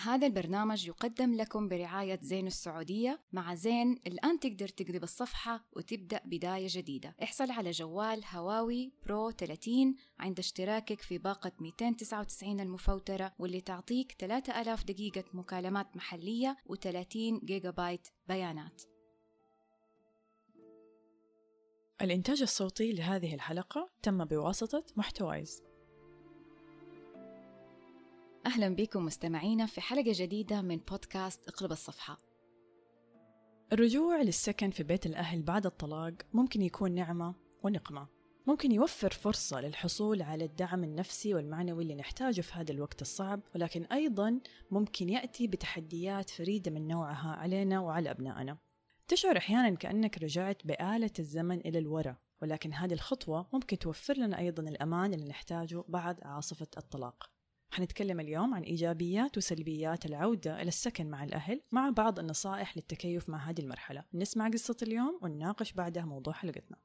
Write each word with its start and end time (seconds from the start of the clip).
هذا 0.00 0.26
البرنامج 0.26 0.86
يقدم 0.86 1.34
لكم 1.34 1.68
برعاية 1.68 2.18
زين 2.22 2.46
السعودية 2.46 3.20
مع 3.32 3.54
زين 3.54 4.00
الآن 4.06 4.40
تقدر 4.40 4.68
تقلب 4.68 5.02
الصفحة 5.02 5.64
وتبدأ 5.72 6.20
بداية 6.24 6.66
جديدة. 6.70 7.14
احصل 7.22 7.50
على 7.50 7.70
جوال 7.70 8.24
هواوي 8.32 8.92
برو 9.06 9.30
30 9.30 9.94
عند 10.18 10.38
اشتراكك 10.38 11.00
في 11.00 11.18
باقة 11.18 11.52
299 11.60 12.60
المفوترة 12.60 13.32
واللي 13.38 13.60
تعطيك 13.60 14.16
3000 14.18 14.84
دقيقة 14.84 15.24
مكالمات 15.32 15.96
محلية 15.96 16.56
و30 16.68 17.44
جيجا 17.44 17.70
بايت 17.70 18.08
بيانات. 18.28 18.82
الإنتاج 22.02 22.42
الصوتي 22.42 22.92
لهذه 22.92 23.34
الحلقة 23.34 23.90
تم 24.02 24.24
بواسطة 24.24 24.84
محتوايز. 24.96 25.69
أهلا 28.46 28.68
بكم 28.68 29.04
مستمعينا 29.04 29.66
في 29.66 29.80
حلقة 29.80 30.12
جديدة 30.14 30.62
من 30.62 30.76
بودكاست 30.76 31.48
اقلب 31.48 31.72
الصفحة. 31.72 32.18
الرجوع 33.72 34.22
للسكن 34.22 34.70
في 34.70 34.82
بيت 34.82 35.06
الأهل 35.06 35.42
بعد 35.42 35.66
الطلاق 35.66 36.12
ممكن 36.32 36.62
يكون 36.62 36.92
نعمة 36.94 37.34
ونقمة. 37.62 38.08
ممكن 38.46 38.72
يوفر 38.72 39.10
فرصة 39.10 39.60
للحصول 39.60 40.22
على 40.22 40.44
الدعم 40.44 40.84
النفسي 40.84 41.34
والمعنوي 41.34 41.82
اللي 41.82 41.94
نحتاجه 41.94 42.40
في 42.40 42.52
هذا 42.54 42.72
الوقت 42.72 43.02
الصعب 43.02 43.40
ولكن 43.54 43.84
أيضا 43.84 44.40
ممكن 44.70 45.08
يأتي 45.08 45.46
بتحديات 45.46 46.30
فريدة 46.30 46.70
من 46.70 46.88
نوعها 46.88 47.36
علينا 47.36 47.80
وعلى 47.80 48.10
أبنائنا. 48.10 48.58
تشعر 49.08 49.36
أحيانا 49.36 49.76
كأنك 49.76 50.18
رجعت 50.18 50.66
بآلة 50.66 51.12
الزمن 51.18 51.60
إلى 51.60 51.78
الوراء 51.78 52.16
ولكن 52.42 52.72
هذه 52.72 52.92
الخطوة 52.92 53.48
ممكن 53.52 53.78
توفر 53.78 54.14
لنا 54.16 54.38
أيضا 54.38 54.62
الأمان 54.62 55.14
اللي 55.14 55.28
نحتاجه 55.28 55.84
بعد 55.88 56.16
عاصفة 56.22 56.68
الطلاق. 56.76 57.39
حنتكلم 57.70 58.20
اليوم 58.20 58.54
عن 58.54 58.62
إيجابيات 58.62 59.36
وسلبيات 59.36 60.06
العودة 60.06 60.62
إلى 60.62 60.68
السكن 60.68 61.10
مع 61.10 61.24
الأهل 61.24 61.62
مع 61.72 61.90
بعض 61.90 62.18
النصائح 62.18 62.76
للتكيف 62.76 63.28
مع 63.28 63.38
هذه 63.38 63.60
المرحلة. 63.60 64.04
نسمع 64.14 64.48
قصة 64.48 64.76
اليوم 64.82 65.18
ونناقش 65.22 65.72
بعدها 65.72 66.04
موضوع 66.04 66.32
حلقتنا. 66.32 66.76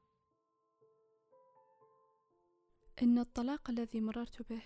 إن 3.02 3.18
الطلاق 3.18 3.70
الذي 3.70 4.00
مررت 4.00 4.52
به 4.52 4.62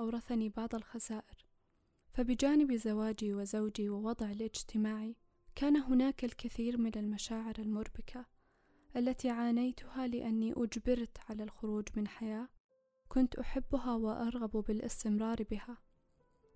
أورثني 0.00 0.48
بعض 0.48 0.74
الخسائر 0.74 1.46
فبجانب 2.12 2.72
زواجي 2.72 3.34
وزوجي 3.34 3.88
ووضعي 3.88 4.32
الاجتماعي 4.32 5.16
كان 5.54 5.76
هناك 5.76 6.24
الكثير 6.24 6.78
من 6.78 6.92
المشاعر 6.96 7.54
المربكة 7.58 8.26
التي 8.96 9.30
عانيتها 9.30 10.06
لأني 10.06 10.52
أجبرت 10.56 11.18
على 11.28 11.42
الخروج 11.42 11.88
من 11.96 12.08
حياة 12.08 12.48
كنت 13.08 13.34
أحبها 13.34 13.94
وأرغب 13.94 14.50
بالاستمرار 14.50 15.42
بها. 15.50 15.78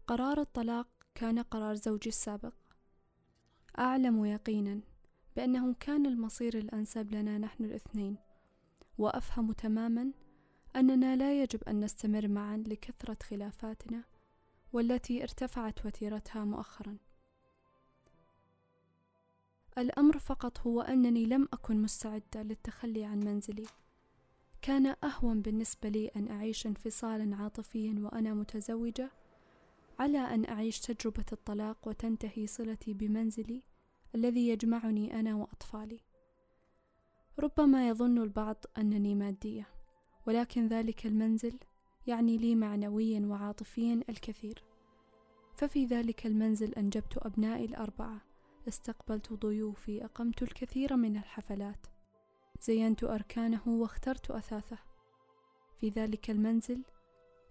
قرار 0.06 0.40
الطلاق 0.40 0.88
كان 1.14 1.38
قرار 1.38 1.74
زوجي 1.74 2.08
السابق. 2.08 2.54
أعلم 3.78 4.24
يقينا 4.24 4.80
بأنه 5.36 5.74
كان 5.74 6.06
المصير 6.06 6.58
الأنسب 6.58 7.14
لنا 7.14 7.38
نحن 7.38 7.64
الاثنين 7.64 8.16
وأفهم 8.98 9.52
تماما 9.52 10.12
أننا 10.76 11.16
لا 11.16 11.42
يجب 11.42 11.64
أن 11.64 11.80
نستمر 11.80 12.28
معا 12.28 12.56
لكثرة 12.56 13.16
خلافاتنا 13.22 14.04
والتي 14.72 15.22
ارتفعت 15.22 15.86
وتيرتها 15.86 16.44
مؤخرا. 16.44 16.96
الأمر 19.78 20.18
فقط 20.18 20.58
هو 20.58 20.80
أنني 20.80 21.26
لم 21.26 21.48
أكن 21.52 21.82
مستعدة 21.82 22.42
للتخلي 22.42 23.04
عن 23.04 23.20
منزلي. 23.20 23.66
كان 24.62 24.96
أهون 25.04 25.42
بالنسبة 25.42 25.88
لي 25.88 26.08
أن 26.08 26.28
أعيش 26.30 26.66
انفصالا 26.66 27.36
عاطفيا 27.36 27.94
وأنا 27.98 28.34
متزوجة؟ 28.34 29.10
على 29.98 30.18
أن 30.18 30.44
أعيش 30.44 30.80
تجربة 30.80 31.24
الطلاق 31.32 31.88
وتنتهي 31.88 32.46
صلتي 32.46 32.94
بمنزلي 32.94 33.62
الذي 34.14 34.48
يجمعني 34.48 35.20
أنا 35.20 35.34
وأطفالي. 35.34 36.00
ربما 37.38 37.88
يظن 37.88 38.18
البعض 38.18 38.64
أنني 38.78 39.14
مادية 39.14 39.68
ولكن 40.26 40.68
ذلك 40.68 41.06
المنزل 41.06 41.58
يعني 42.06 42.36
لي 42.36 42.54
معنويا 42.54 43.26
وعاطفيا 43.26 44.00
الكثير. 44.08 44.64
ففي 45.56 45.86
ذلك 45.86 46.26
المنزل 46.26 46.74
أنجبت 46.74 47.18
أبنائي 47.18 47.64
الأربعة 47.64 48.20
استقبلت 48.68 49.32
ضيوفي 49.32 50.04
أقمت 50.04 50.42
الكثير 50.42 50.96
من 50.96 51.16
الحفلات. 51.16 51.86
زينت 52.62 53.04
أركانه 53.04 53.68
واخترت 53.68 54.30
أثاثه. 54.30 54.78
في 55.80 55.88
ذلك 55.88 56.30
المنزل 56.30 56.84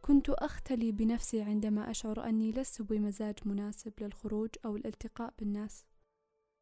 كنت 0.01 0.29
أختلي 0.29 0.91
بنفسي 0.91 1.41
عندما 1.41 1.91
أشعر 1.91 2.29
أني 2.29 2.51
لست 2.51 2.81
بمزاج 2.81 3.35
مناسب 3.46 3.94
للخروج 4.00 4.50
أو 4.66 4.75
الالتقاء 4.75 5.34
بالناس. 5.40 5.85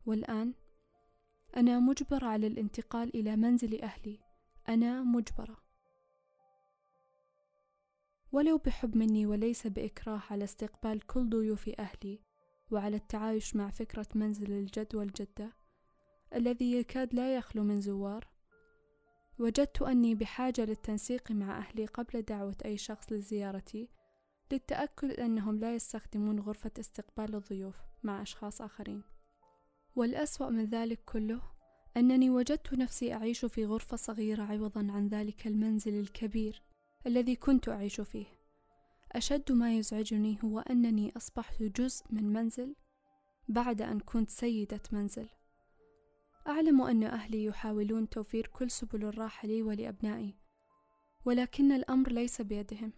والآن 0.05 0.53
أنا 1.57 1.79
مجبرة 1.79 2.25
على 2.25 2.47
الانتقال 2.47 3.15
إلى 3.15 3.35
منزل 3.35 3.81
أهلي. 3.81 4.19
أنا 4.69 5.03
مجبرة. 5.03 5.57
ولو 8.31 8.57
بحب 8.57 8.97
مني 8.97 9.25
وليس 9.25 9.67
بإكراه 9.67 10.21
على 10.29 10.43
استقبال 10.43 11.05
كل 11.05 11.29
ضيوف 11.29 11.69
أهلي 11.79 12.19
وعلى 12.71 12.95
التعايش 12.95 13.55
مع 13.55 13.69
فكرة 13.69 14.07
منزل 14.15 14.51
الجد 14.51 14.95
والجدة 14.95 15.53
الذي 16.35 16.73
يكاد 16.73 17.13
لا 17.13 17.35
يخلو 17.35 17.63
من 17.63 17.81
زوار 17.81 18.27
وجدت 19.39 19.81
أني 19.81 20.15
بحاجة 20.15 20.65
للتنسيق 20.65 21.31
مع 21.31 21.57
أهلي 21.57 21.85
قبل 21.85 22.21
دعوة 22.21 22.55
أي 22.65 22.77
شخص 22.77 23.11
لزيارتي 23.11 23.89
للتأكد 24.51 25.11
أنهم 25.11 25.59
لا 25.59 25.75
يستخدمون 25.75 26.39
غرفة 26.39 26.71
استقبال 26.79 27.35
الضيوف 27.35 27.75
مع 28.03 28.21
أشخاص 28.21 28.61
آخرين. 28.61 29.03
والأسوأ 29.95 30.49
من 30.49 30.65
ذلك 30.65 30.99
كله 31.05 31.41
أنني 31.97 32.29
وجدت 32.29 32.73
نفسي 32.73 33.13
أعيش 33.13 33.45
في 33.45 33.65
غرفة 33.65 33.97
صغيرة 33.97 34.43
عوضا 34.43 34.87
عن 34.91 35.07
ذلك 35.07 35.47
المنزل 35.47 35.99
الكبير 35.99 36.61
الذي 37.07 37.35
كنت 37.35 37.69
أعيش 37.69 38.01
فيه. 38.01 38.25
أشد 39.11 39.51
ما 39.51 39.77
يزعجني 39.77 40.37
هو 40.43 40.59
أنني 40.59 41.13
أصبحت 41.17 41.63
جزء 41.63 42.05
من 42.09 42.33
منزل 42.33 42.75
بعد 43.47 43.81
أن 43.81 43.99
كنت 43.99 44.29
سيدة 44.29 44.81
منزل. 44.91 45.27
أعلم 46.47 46.81
أن 46.81 47.03
أهلي 47.03 47.45
يحاولون 47.45 48.09
توفير 48.09 48.47
كل 48.47 48.71
سبل 48.71 49.05
الراحة 49.05 49.47
لي 49.47 49.63
ولأبنائي 49.63 50.35
ولكن 51.25 51.71
الأمر 51.71 52.11
ليس 52.11 52.41
بيدهم. 52.41 52.91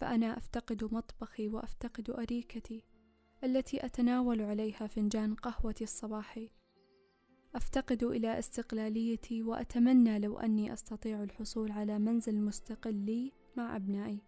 فأنا 0.00 0.36
أفتقد 0.36 0.84
مطبخي 0.84 1.48
وأفتقد 1.48 2.10
أريكتي 2.10 2.84
التي 3.44 3.86
أتناول 3.86 4.42
عليها 4.42 4.86
فنجان 4.86 5.34
قهوتي 5.34 5.84
الصباحي 5.84 6.50
أفتقد 7.54 8.02
إلى 8.02 8.38
استقلاليتي 8.38 9.42
وأتمنى 9.42 10.18
لو 10.18 10.38
أني 10.38 10.72
أستطيع 10.72 11.22
الحصول 11.22 11.72
على 11.72 11.98
منزل 11.98 12.40
مستقل 12.40 12.94
لي 12.94 13.32
مع 13.56 13.76
أبنائي. 13.76 14.22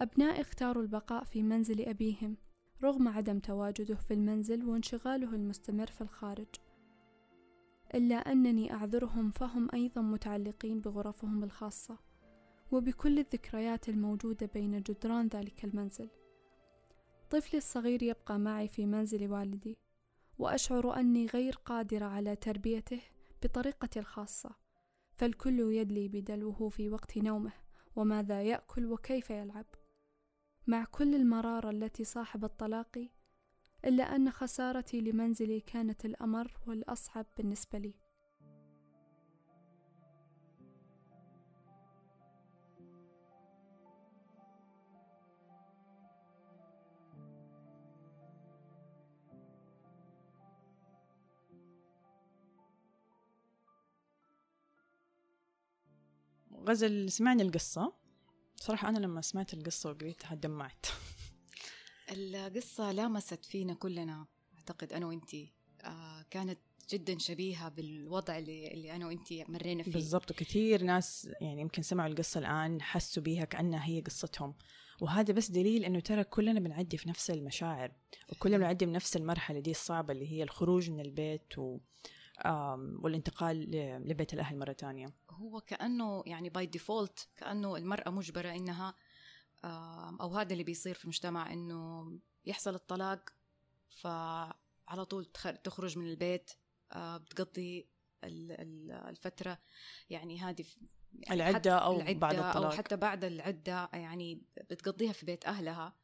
أبنائي 0.00 0.40
اختاروا 0.40 0.82
البقاء 0.82 1.24
في 1.24 1.42
منزل 1.42 1.88
أبيهم 1.88 2.36
رغم 2.82 3.08
عدم 3.08 3.38
تواجده 3.38 3.94
في 3.94 4.14
المنزل 4.14 4.64
وانشغاله 4.64 5.34
المستمر 5.34 5.86
في 5.86 6.00
الخارج. 6.00 6.48
إلا 7.94 8.16
أنني 8.16 8.72
أعذرهم 8.72 9.30
فهم 9.30 9.68
أيضا 9.74 10.00
متعلقين 10.00 10.80
بغرفهم 10.80 11.44
الخاصة 11.44 11.98
وبكل 12.72 13.18
الذكريات 13.18 13.88
الموجودة 13.88 14.50
بين 14.54 14.82
جدران 14.82 15.28
ذلك 15.28 15.64
المنزل. 15.64 16.08
طفلي 17.30 17.58
الصغير 17.58 18.02
يبقى 18.02 18.38
معي 18.38 18.68
في 18.68 18.86
منزل 18.86 19.30
والدي 19.30 19.78
وأشعر 20.38 21.00
أني 21.00 21.26
غير 21.26 21.54
قادرة 21.64 22.04
على 22.04 22.36
تربيته 22.36 23.00
بطريقتي 23.42 23.98
الخاصة 23.98 24.50
فالكل 25.16 25.60
يدلي 25.60 26.08
بدلوه 26.08 26.68
في 26.68 26.88
وقت 26.88 27.18
نومه 27.18 27.52
وماذا 27.96 28.42
يأكل 28.42 28.86
وكيف 28.86 29.30
يلعب. 29.30 29.66
مع 30.66 30.84
كل 30.84 31.14
المرارة 31.14 31.70
التي 31.70 32.04
صاحب 32.04 32.44
الطلاق 32.44 33.08
إلا 33.84 34.16
أن 34.16 34.30
خسارتي 34.30 35.00
لمنزلي 35.00 35.60
كانت 35.60 36.04
الأمر 36.04 36.52
والأصعب 36.66 37.26
بالنسبة 37.36 37.78
لي. 37.78 37.94
غزل 56.68 57.10
سمعنا 57.10 57.42
القصة. 57.42 57.92
صراحة 58.56 58.88
أنا 58.88 58.98
لما 58.98 59.20
سمعت 59.20 59.54
القصة 59.54 59.90
وقريتها 59.90 60.34
دمعت. 60.34 60.86
القصة 62.12 62.92
لامست 62.92 63.44
فينا 63.44 63.74
كلنا 63.74 64.26
أعتقد 64.58 64.92
أنا 64.92 65.06
وإنتي 65.06 65.52
آه 65.84 66.24
كانت 66.30 66.58
جدا 66.90 67.18
شبيهة 67.18 67.68
بالوضع 67.68 68.38
اللي, 68.38 68.68
اللي 68.72 68.96
أنا 68.96 69.06
وإنتي 69.06 69.44
مرينا 69.48 69.82
فيه. 69.82 69.92
بالضبط. 69.92 70.30
وكثير 70.30 70.82
ناس 70.82 71.28
يعني 71.40 71.60
يمكن 71.60 71.82
سمعوا 71.82 72.08
القصة 72.08 72.40
الآن 72.40 72.82
حسوا 72.82 73.22
بيها 73.22 73.44
كأنها 73.44 73.86
هي 73.86 74.00
قصتهم. 74.00 74.54
وهذا 75.00 75.32
بس 75.34 75.50
دليل 75.50 75.84
إنه 75.84 76.00
ترى 76.00 76.24
كلنا 76.24 76.60
بنعدي 76.60 76.96
في 76.96 77.08
نفس 77.08 77.30
المشاعر 77.30 77.92
وكلنا 78.32 78.58
بنعدي 78.58 78.86
بنفس 78.86 79.16
المرحلة 79.16 79.60
دي 79.60 79.70
الصعبة 79.70 80.12
اللي 80.12 80.32
هي 80.32 80.42
الخروج 80.42 80.90
من 80.90 81.00
البيت 81.00 81.58
و 81.58 81.78
والانتقال 83.02 83.70
لبيت 84.08 84.34
الأهل 84.34 84.58
مرة 84.58 84.72
تانية. 84.72 85.12
هو 85.30 85.60
كأنه 85.60 86.22
يعني 86.26 86.48
by 86.48 86.66
default 86.66 87.28
كأنه 87.36 87.76
المرأة 87.76 88.10
مجبرة 88.10 88.48
إنها 88.48 88.94
أو 89.64 90.34
هذا 90.36 90.52
اللي 90.52 90.64
بيصير 90.64 90.94
في 90.94 91.04
المجتمع 91.04 91.52
إنه 91.52 92.12
يحصل 92.46 92.74
الطلاق 92.74 93.30
فعلى 93.90 95.04
طول 95.10 95.24
تخ- 95.24 95.56
تخرج 95.64 95.98
من 95.98 96.06
البيت 96.10 96.50
آه، 96.92 97.16
بتقضي 97.16 97.88
ال- 98.24 98.52
ال- 98.52 98.90
الفترة. 99.08 99.58
يعني 100.10 100.40
هذه 100.40 100.64
يعني 101.12 101.34
العدة 101.34 101.54
حتى 101.58 101.70
أو 101.70 101.96
العدة 102.00 102.18
بعد 102.18 102.34
أو 102.34 102.48
الطلاق. 102.48 102.74
حتى 102.74 102.96
بعد 102.96 103.24
العدة 103.24 103.88
يعني 103.92 104.42
بتقضيها 104.70 105.12
في 105.12 105.26
بيت 105.26 105.46
أهلها 105.46 105.94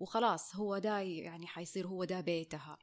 وخلاص 0.00 0.56
هو 0.56 0.78
ده 0.78 0.98
يعني 1.00 1.46
حيصير 1.46 1.86
هو 1.86 2.04
ده 2.04 2.20
بيتها. 2.20 2.78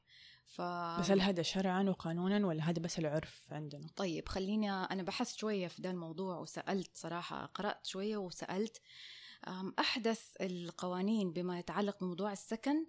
ف 0.45 0.61
بس 0.99 1.11
هل 1.11 1.21
هذا 1.21 1.41
شرعا 1.41 1.83
وقانونا 1.83 2.47
ولا 2.47 2.63
هذا 2.69 2.79
بس 2.81 2.99
العرف 2.99 3.47
عندنا؟ 3.51 3.87
طيب 3.95 4.29
خليني 4.29 4.71
أنا 4.71 5.03
بحثت 5.03 5.37
شوية 5.37 5.67
في 5.67 5.81
ده 5.81 5.91
الموضوع 5.91 6.37
وسألت 6.39 6.97
صراحة 6.97 7.45
قرأت 7.45 7.85
شوية 7.85 8.17
وسألت 8.17 8.77
أم، 8.77 8.81
أحدث 9.79 10.33
القوانين 10.41 11.33
بما 11.33 11.59
يتعلق 11.59 11.99
بموضوع 11.99 12.31
السكن. 12.31 12.85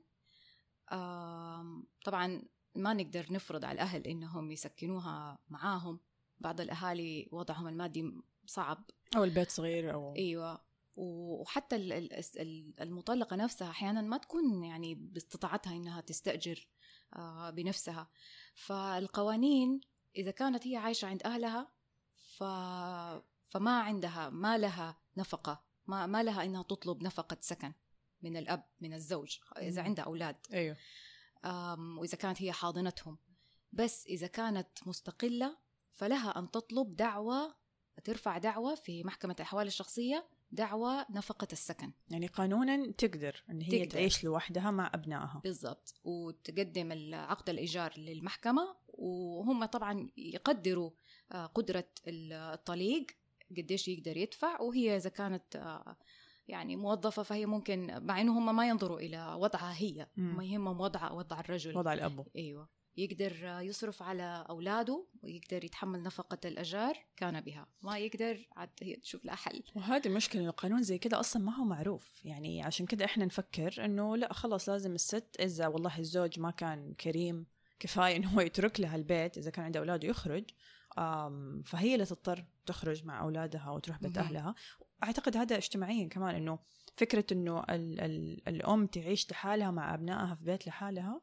طبعا 2.04 2.42
ما 2.74 2.92
نقدر 2.94 3.32
نفرض 3.32 3.64
على 3.64 3.74
الأهل 3.74 4.06
إنهم 4.06 4.50
يسكنوها 4.52 5.38
معاهم. 5.48 6.00
بعض 6.38 6.60
الأهالي 6.60 7.28
وضعهم 7.32 7.68
المادي 7.68 8.12
صعب. 8.46 8.90
أو 9.16 9.24
البيت 9.24 9.50
صغير 9.50 9.92
أو 9.94 10.14
أيوه. 10.16 10.60
و- 10.96 11.40
وحتى 11.42 11.76
ال- 11.76 11.92
ال- 11.92 12.12
ال- 12.40 12.74
المطلقة 12.80 13.36
نفسها 13.36 13.70
أحيانا 13.70 14.00
ما 14.02 14.16
تكون 14.16 14.64
يعني 14.64 14.94
باستطاعتها 14.94 15.72
إنها 15.76 16.00
تستأجر 16.00 16.68
آه، 17.16 17.50
بنفسها. 17.50 18.10
فالقوانين 18.54 19.80
إذا 20.16 20.30
كانت 20.30 20.66
هي 20.66 20.76
عايشة 20.76 21.06
عند 21.06 21.22
أهلها 21.22 21.72
ف 22.36 22.44
فما 23.50 23.80
عندها 23.80 24.30
ما 24.30 24.58
لها 24.58 24.98
نفقة. 25.16 25.64
ما 25.86 26.06
ما 26.06 26.22
لها 26.22 26.44
إنها 26.44 26.62
تطلب 26.62 27.02
نفقة 27.02 27.36
سكن 27.40 27.72
من 28.22 28.36
الأب 28.36 28.64
من 28.80 28.92
الزوج 28.92 29.38
إذا. 29.58 29.82
عندها 29.82 30.04
أولاد. 30.04 30.36
أيوه. 30.52 30.76
آم، 31.44 31.98
وإذا 31.98 32.16
كانت 32.16 32.42
هي 32.42 32.52
حاضنتهم. 32.52 33.18
بس 33.72 34.06
إذا 34.06 34.26
كانت 34.26 34.68
مستقلة 34.86 35.58
فلها 35.92 36.38
أن 36.38 36.50
تطلب 36.50 36.96
دعوة 36.96 37.54
ترفع 38.04 38.38
دعوة 38.38 38.74
في 38.74 39.04
محكمة 39.04 39.34
الأحوال 39.38 39.66
الشخصية 39.66 40.28
دعوة 40.50 41.06
نفقة 41.10 41.48
السكن. 41.52 41.92
يعني 42.08 42.26
قانونا 42.26 42.92
تقدر 42.92 43.44
إن 43.50 43.60
هي 43.60 43.78
تقدر. 43.78 43.90
تعيش 43.90 44.24
لوحدها 44.24 44.70
مع 44.70 44.90
أبنائها. 44.94 45.40
بالضبط. 45.44 45.94
وتقدم 46.04 47.14
عقد 47.14 47.50
الإيجار 47.50 47.98
للمحكمة 47.98 48.76
وهم 48.88 49.64
طبعا 49.64 50.10
يقدروا 50.16 50.90
آه، 51.32 51.46
قدرة 51.46 51.88
الطليق 52.06 53.06
قديش 53.56 53.88
يقدر 53.88 54.16
يدفع 54.16 54.60
وهي 54.60 54.96
إذا 54.96 55.10
كانت 55.10 55.56
آه، 55.56 55.96
يعني 56.48 56.76
موظفة 56.76 57.22
فهي 57.22 57.46
ممكن 57.46 58.04
مع 58.04 58.20
إنه 58.20 58.38
هم 58.38 58.56
ما 58.56 58.68
ينظروا 58.68 59.00
إلى 59.00 59.34
وضعها 59.34 59.74
هي. 59.78 60.06
ما 60.16 60.44
يهمهم 60.44 60.80
وضع 60.80 61.10
وضع 61.12 61.40
الرجل. 61.40 61.76
وضع 61.76 61.92
الابو 61.92 62.24
أيوه. 62.36 62.68
يقدر 62.96 63.60
يصرف 63.62 64.02
على 64.02 64.46
أولاده 64.48 65.06
ويقدر 65.22 65.64
يتحمل 65.64 66.02
نفقة 66.02 66.38
الأجار 66.44 66.98
كان 67.16 67.40
بها. 67.40 67.66
ما 67.82 67.98
يقدر 67.98 68.48
عاد 68.56 68.70
هي 68.82 68.96
تشوف 68.96 69.24
لها 69.24 69.34
حل. 69.34 69.62
وهذه 69.74 70.06
المشكلة 70.06 70.40
إنه 70.42 70.50
القانون 70.50 70.82
زي 70.82 70.98
كده 70.98 71.20
أصلا 71.20 71.42
ما 71.42 71.56
هو 71.56 71.64
معروف. 71.64 72.24
يعني 72.24 72.62
عشان 72.62 72.86
كده 72.86 73.04
إحنا 73.04 73.24
نفكر 73.24 73.84
إنه 73.84 74.16
لا 74.16 74.32
خلاص 74.32 74.68
لازم 74.68 74.94
الست 74.94 75.36
إذا 75.40 75.66
والله 75.66 75.98
الزوج 75.98 76.40
ما 76.40 76.50
كان 76.50 76.94
كريم 76.94 77.46
كفاية 77.80 78.16
إنه 78.16 78.28
هو 78.28 78.40
يترك 78.40 78.80
لها 78.80 78.96
البيت 78.96 79.38
إذا 79.38 79.50
كان 79.50 79.64
عنده 79.64 79.80
أولاد 79.80 80.04
يخرج 80.04 80.44
فهي 81.64 81.94
اللي 81.94 82.04
تضطر 82.06 82.44
تخرج 82.66 83.04
مع 83.04 83.20
أولادها 83.20 83.70
وتروح 83.70 83.98
بيت 83.98 84.18
مهم. 84.18 84.26
أهلها 84.26 84.54
أعتقد 85.04 85.36
هذا 85.36 85.56
اجتماعيا 85.56 86.08
كمان 86.08 86.34
إنه 86.34 86.58
فكرة 86.96 87.24
إنه 87.32 87.60
ال- 87.60 88.00
ال- 88.00 88.48
الأم 88.48 88.86
تعيش 88.86 89.30
لحالها 89.30 89.70
مع 89.70 89.94
أبنائها 89.94 90.34
في 90.34 90.44
بيت 90.44 90.66
لحالها 90.66 91.20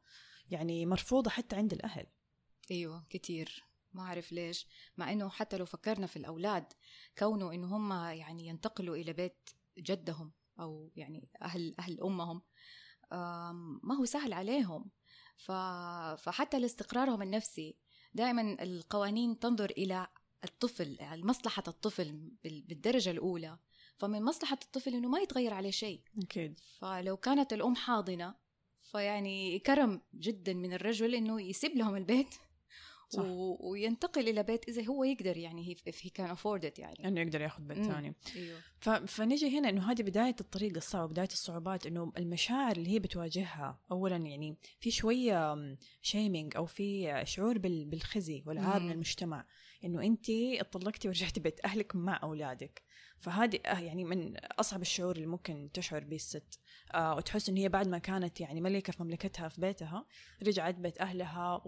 يعني 0.49 0.85
مرفوضة 0.85 1.29
حتى 1.29 1.55
عند 1.55 1.73
الأهل 1.73 2.07
أيوه 2.71 3.05
كتير 3.09 3.63
ما 3.93 4.01
أعرف 4.01 4.31
ليش 4.31 4.67
مع 4.97 5.11
إنه 5.11 5.29
حتى 5.29 5.57
لو 5.57 5.65
فكرنا 5.65 6.07
في 6.07 6.17
الأولاد 6.17 6.73
كونه 7.17 7.53
إنه 7.53 7.77
هم 7.77 7.93
يعني 7.93 8.47
ينتقلوا 8.47 8.95
إلى 8.95 9.13
بيت 9.13 9.49
جدهم 9.77 10.31
أو 10.59 10.91
يعني 10.95 11.29
أهل 11.41 11.75
أهل 11.79 12.01
أمهم 12.01 12.41
ما 13.83 13.95
هو 13.99 14.05
سهل 14.05 14.33
عليهم. 14.33 14.89
فحتى 16.17 16.59
لاستقرارهم 16.59 17.21
النفسي 17.21 17.75
دائما 18.13 18.63
القوانين 18.63 19.39
تنظر 19.39 19.69
إلى 19.69 20.07
الطفل 20.43 20.97
يعني 20.99 21.23
مصلحة 21.23 21.63
الطفل 21.67 22.11
بال- 22.43 22.61
بالدرجة 22.61 23.11
الأولى. 23.11 23.57
فمن 23.97 24.23
مصلحة 24.23 24.57
الطفل 24.63 24.93
إنه 24.93 25.07
ما 25.09 25.19
يتغير 25.19 25.53
عليه 25.53 25.71
شيء. 25.71 26.01
أكيد. 26.23 26.59
فلو 26.79 27.17
كانت 27.17 27.53
الأم 27.53 27.75
حاضنة 27.75 28.35
فيعني 28.81 29.59
كرم 29.59 30.01
جدا 30.15 30.53
من 30.53 30.73
الرجل 30.73 31.15
إنه 31.15 31.41
يسيب 31.41 31.77
لهم 31.77 31.95
البيت. 31.95 32.35
صح. 33.09 33.23
و... 33.23 33.57
وينتقل 33.71 34.29
إلى 34.29 34.43
بيت 34.43 34.69
إذا 34.69 34.85
هو 34.85 35.03
يقدر 35.03 35.37
يعني 35.37 35.77
if 35.89 35.93
he 35.93 36.09
can 36.09 36.35
afford 36.35 36.61
it 36.63 36.79
يعني 36.79 37.07
إنه 37.07 37.21
يقدر 37.21 37.41
يأخذ 37.41 37.63
بيت. 37.63 37.77
ثاني 37.77 38.15
أيوه 38.35 38.59
ف... 38.79 38.89
فنجي 38.89 39.59
هنا 39.59 39.69
إنه 39.69 39.91
هذه 39.91 40.01
بداية 40.01 40.35
الطريق 40.41 40.75
الصعب 40.75 41.09
بداية 41.09 41.27
الصعوبات 41.27 41.87
إنه 41.87 42.13
المشاعر 42.17 42.75
اللي 42.75 42.89
هي 42.89 42.99
بتواجهها 42.99 43.79
اولا 43.91 44.17
يعني 44.17 44.57
في 44.79 44.91
شوية 44.91 45.55
شيمينج 46.01 46.55
أو 46.55 46.65
في 46.65 47.21
شعور 47.25 47.57
بال... 47.57 47.85
بالخزي 47.85 48.43
والعار. 48.45 48.81
من 48.81 48.91
المجتمع 48.91 49.45
إنه 49.83 50.01
أنت 50.03 50.29
اتطلقتي 50.29 51.07
ورجعتي 51.07 51.39
بيت 51.39 51.65
أهلك 51.65 51.95
مع 51.95 52.19
أولادك 52.23 52.83
فهذه 53.19 53.59
آه 53.65 53.79
يعني 53.79 54.03
من 54.05 54.37
أصعب 54.37 54.81
الشعور 54.81 55.15
اللي 55.15 55.27
ممكن 55.27 55.69
تشعر 55.73 56.03
به 56.03 56.15
الست 56.15 56.59
آه 56.93 57.15
وتحس 57.15 57.49
ان 57.49 57.57
هي 57.57 57.69
بعد 57.69 57.87
ما 57.87 57.97
كانت 57.97 58.41
يعني 58.41 58.61
ملكة 58.61 58.93
في 58.93 59.03
مملكتها 59.03 59.47
في 59.47 59.61
بيتها 59.61 60.05
رجعت 60.43 60.75
بيت 60.75 61.01
أهلها 61.01 61.61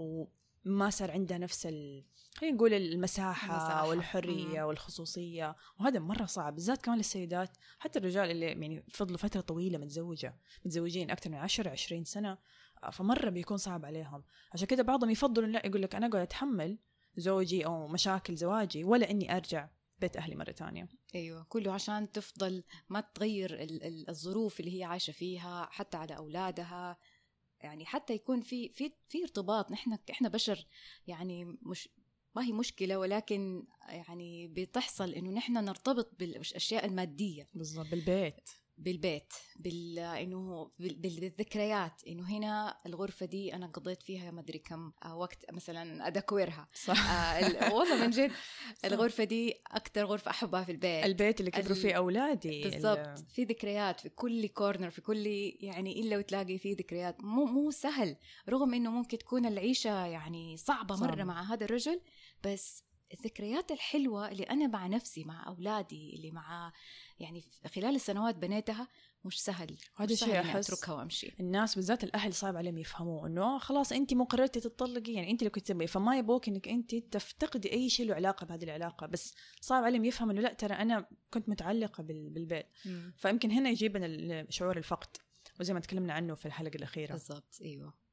وما 0.65 0.89
صار 0.89 1.11
عندها 1.11 1.37
نفس 1.37 1.65
ال... 1.65 2.03
خلينا 2.35 2.55
نقول 2.55 2.73
المساحة, 2.73 3.57
المساحة. 3.57 3.89
والحرية 3.89 4.61
مم. 4.61 4.67
والخصوصية. 4.67 5.55
وهذا 5.79 5.99
مرة 5.99 6.25
صعب 6.25 6.53
بالذات 6.55 6.81
كمان 6.81 6.97
للسيدات. 6.97 7.57
حتى 7.79 7.99
الرجال 7.99 8.31
اللي 8.31 8.45
يعني 8.45 8.83
فضلوا 8.93 9.17
فترة 9.17 9.41
طويلة 9.41 9.77
متزوجة 9.77 10.39
متزوجين 10.65 11.11
أكثر 11.11 11.29
من 11.29 11.37
10 11.37 11.69
20 11.69 12.03
سنة 12.03 12.37
فمرة 12.91 13.29
بيكون 13.29 13.57
صعب 13.57 13.85
عليهم. 13.85 14.23
عشان 14.53 14.67
كده 14.67 14.83
بعضهم 14.83 15.09
يفضلوا 15.09 15.47
لا 15.47 15.65
يقول 15.65 15.81
لك 15.81 15.95
أنا 15.95 16.07
أقعد 16.07 16.21
أتحمل 16.21 16.77
زوجي 17.17 17.65
أو 17.65 17.87
مشاكل 17.87 18.35
زواجي 18.35 18.83
ولا 18.83 19.11
إني 19.11 19.35
أرجع 19.37 19.69
بيت 19.99 20.17
أهلي 20.17 20.35
مرة 20.35 20.51
تانية 20.51 20.89
أيوه 21.15 21.45
كله 21.49 21.71
عشان 21.73 22.11
تفضل 22.11 22.63
ما 22.89 23.01
تغير 23.01 23.53
ال- 23.63 23.83
ال- 23.83 24.09
الظروف 24.09 24.59
اللي 24.59 24.79
هي 24.79 24.83
عايشة 24.83 25.11
فيها 25.11 25.67
حتى 25.71 25.97
على 25.97 26.17
أولادها. 26.17 26.97
يعني 27.61 27.85
حتى 27.85 28.13
يكون 28.13 28.41
في 28.41 28.69
في 28.69 28.91
في 29.07 29.23
ارتباط. 29.23 29.71
نحن 29.71 29.97
إحنا 30.09 30.29
بشر 30.29 30.65
يعني 31.07 31.45
مش 31.61 31.89
ما 32.35 32.43
هي 32.45 32.51
مشكلة 32.51 32.99
ولكن 32.99 33.67
يعني 33.89 34.47
بتحصل 34.47 35.13
إنه 35.13 35.31
نحن 35.31 35.53
نرتبط 35.53 36.11
بالأشياء 36.19 36.85
المادية. 36.85 37.49
بالضبط 37.53 37.87
بالبيت. 37.87 38.49
بالبيت 38.77 39.33
بال 39.59 39.99
إنه 39.99 40.71
بال- 40.79 40.95
بال- 40.95 41.19
بالذكريات. 41.19 42.01
إنه 42.07 42.29
هنا 42.37 42.77
الغرفة 42.85 43.25
دي 43.25 43.53
أنا 43.55 43.67
قضيت 43.67 44.03
فيها 44.03 44.31
ما 44.31 44.41
أدري 44.41 44.59
كم 44.59 44.91
آه، 45.05 45.17
وقت 45.17 45.45
مثلا 45.53 46.07
ادكورها 46.07 46.67
صح. 46.73 47.11
آه 47.11 47.47
ال- 47.47 47.73
والله 47.73 48.01
من 48.05 48.09
جد 48.09 48.31
الغرفة 48.85 49.23
دي 49.23 49.53
أكثر 49.71 50.05
غرفة 50.05 50.31
أحبها 50.31 50.63
في 50.63 50.71
البيت. 50.71 51.05
البيت 51.05 51.39
اللي 51.39 51.51
كبروا 51.51 51.75
فيه 51.75 51.93
أولادي 51.93 52.61
بالضبط. 52.63 52.97
ال- 52.97 53.25
في 53.29 53.43
ذكريات 53.43 53.99
في 53.99 54.09
كل 54.09 54.47
كورنر 54.47 54.89
في 54.89 55.01
كل 55.01 55.27
يعني 55.59 56.01
إلا 56.01 56.17
وتلاقي 56.17 56.57
فيه 56.57 56.75
ذكريات. 56.75 57.23
مو 57.23 57.45
مو 57.45 57.71
سهل 57.71 58.17
رغم 58.49 58.73
إنه 58.73 58.91
ممكن 58.91 59.17
تكون 59.17 59.45
العيشة 59.45 60.05
يعني 60.05 60.57
صعبة 60.57 60.95
مرة 60.95 61.09
صعبة. 61.09 61.23
مع 61.23 61.53
هذا 61.53 61.65
الرجل 61.65 62.01
بس 62.43 62.83
الذكريات 63.13 63.71
الحلوة 63.71 64.31
اللي 64.31 64.43
أنا 64.43 64.67
مع 64.67 64.87
نفسي 64.87 65.23
مع 65.23 65.47
أولادي 65.47 66.15
اللي 66.15 66.31
مع 66.31 66.71
يعني 67.19 67.43
خلال 67.75 67.95
السنوات 67.95 68.35
بنيتها 68.35 68.87
مش 69.25 69.41
سهل 69.43 69.77
هذا 69.95 70.15
شيء 70.15 70.39
أحس 70.39 70.73
أتركها 70.73 70.93
وأمشي. 70.93 71.35
الناس 71.39 71.75
بالذات 71.75 72.03
الأهل 72.03 72.33
صعب 72.33 72.55
عليهم 72.55 72.77
يفهموا 72.77 73.27
إنه 73.27 73.41
آه 73.43 73.57
خلاص 73.59 73.91
انت 73.91 74.13
مو 74.13 74.23
قررتي 74.23 74.59
تطلقي 74.59 75.13
يعني 75.13 75.31
انت 75.31 75.41
اللي 75.41 75.49
كنت 75.49 75.67
تبغي 75.67 75.87
فما 75.87 76.17
يبغوك 76.17 76.47
إنك 76.47 76.67
انت 76.67 76.95
تفتقدي 76.95 77.71
أي 77.71 77.89
شيء 77.89 78.05
له 78.07 78.15
علاقة 78.15 78.45
بهذه 78.45 78.63
العلاقة 78.63 79.07
بس 79.07 79.33
صعب 79.61 79.83
عليهم 79.83 80.05
يفهموا 80.05 80.33
إنه 80.33 80.41
لا 80.41 80.53
ترى 80.53 80.73
أنا 80.73 81.05
كنت 81.29 81.49
متعلقة 81.49 82.03
بال- 82.03 82.29
بالبيت. 82.29 82.65
فيمكن 83.17 83.51
هنا 83.51 83.69
يجيبنا 83.69 84.45
شعور 84.49 84.77
الفقد 84.77 85.17
وزي 85.59 85.73
ما 85.73 85.79
تكلمنا 85.79 86.13
عنه 86.13 86.35
في 86.35 86.45
الحلقة 86.45 86.75
الأخيرة. 86.75 87.11
بالضبط 87.11 87.57
أيوه. 87.61 88.04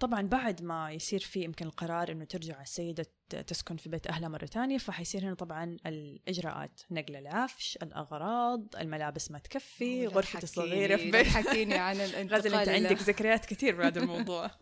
طبعا 0.00 0.22
بعد 0.22 0.62
ما 0.62 0.92
يصير 0.92 1.20
في 1.20 1.40
يمكن 1.40 1.66
القرار 1.66 2.12
إنه 2.12 2.24
ترجع 2.24 2.62
السيدة 2.62 3.06
تسكن 3.46 3.76
في 3.76 3.88
بيت 3.88 4.06
أهلها 4.06 4.28
مرة 4.28 4.46
ثانية 4.46 4.78
فحيصير 4.78 5.24
هنا 5.24 5.34
طبعا 5.34 5.76
الإجراءات. 5.86 6.80
نقل 6.90 7.16
العفش 7.16 7.78
الأغراض 7.82 8.76
الملابس 8.76 9.30
ما 9.30 9.38
تكفي 9.38 10.06
غرفتي 10.06 10.42
الصغيرة 10.42 10.96
في 10.96 11.10
بيت. 11.10 11.26
حكيني 11.26 11.74
عن 11.74 11.96
الانتقال 12.06 12.54
أنت 12.54 12.68
عندك 12.68 13.02
ذكريات 13.02 13.46
كثير 13.46 13.76
بهذا 13.76 14.00
الموضوع. 14.00 14.50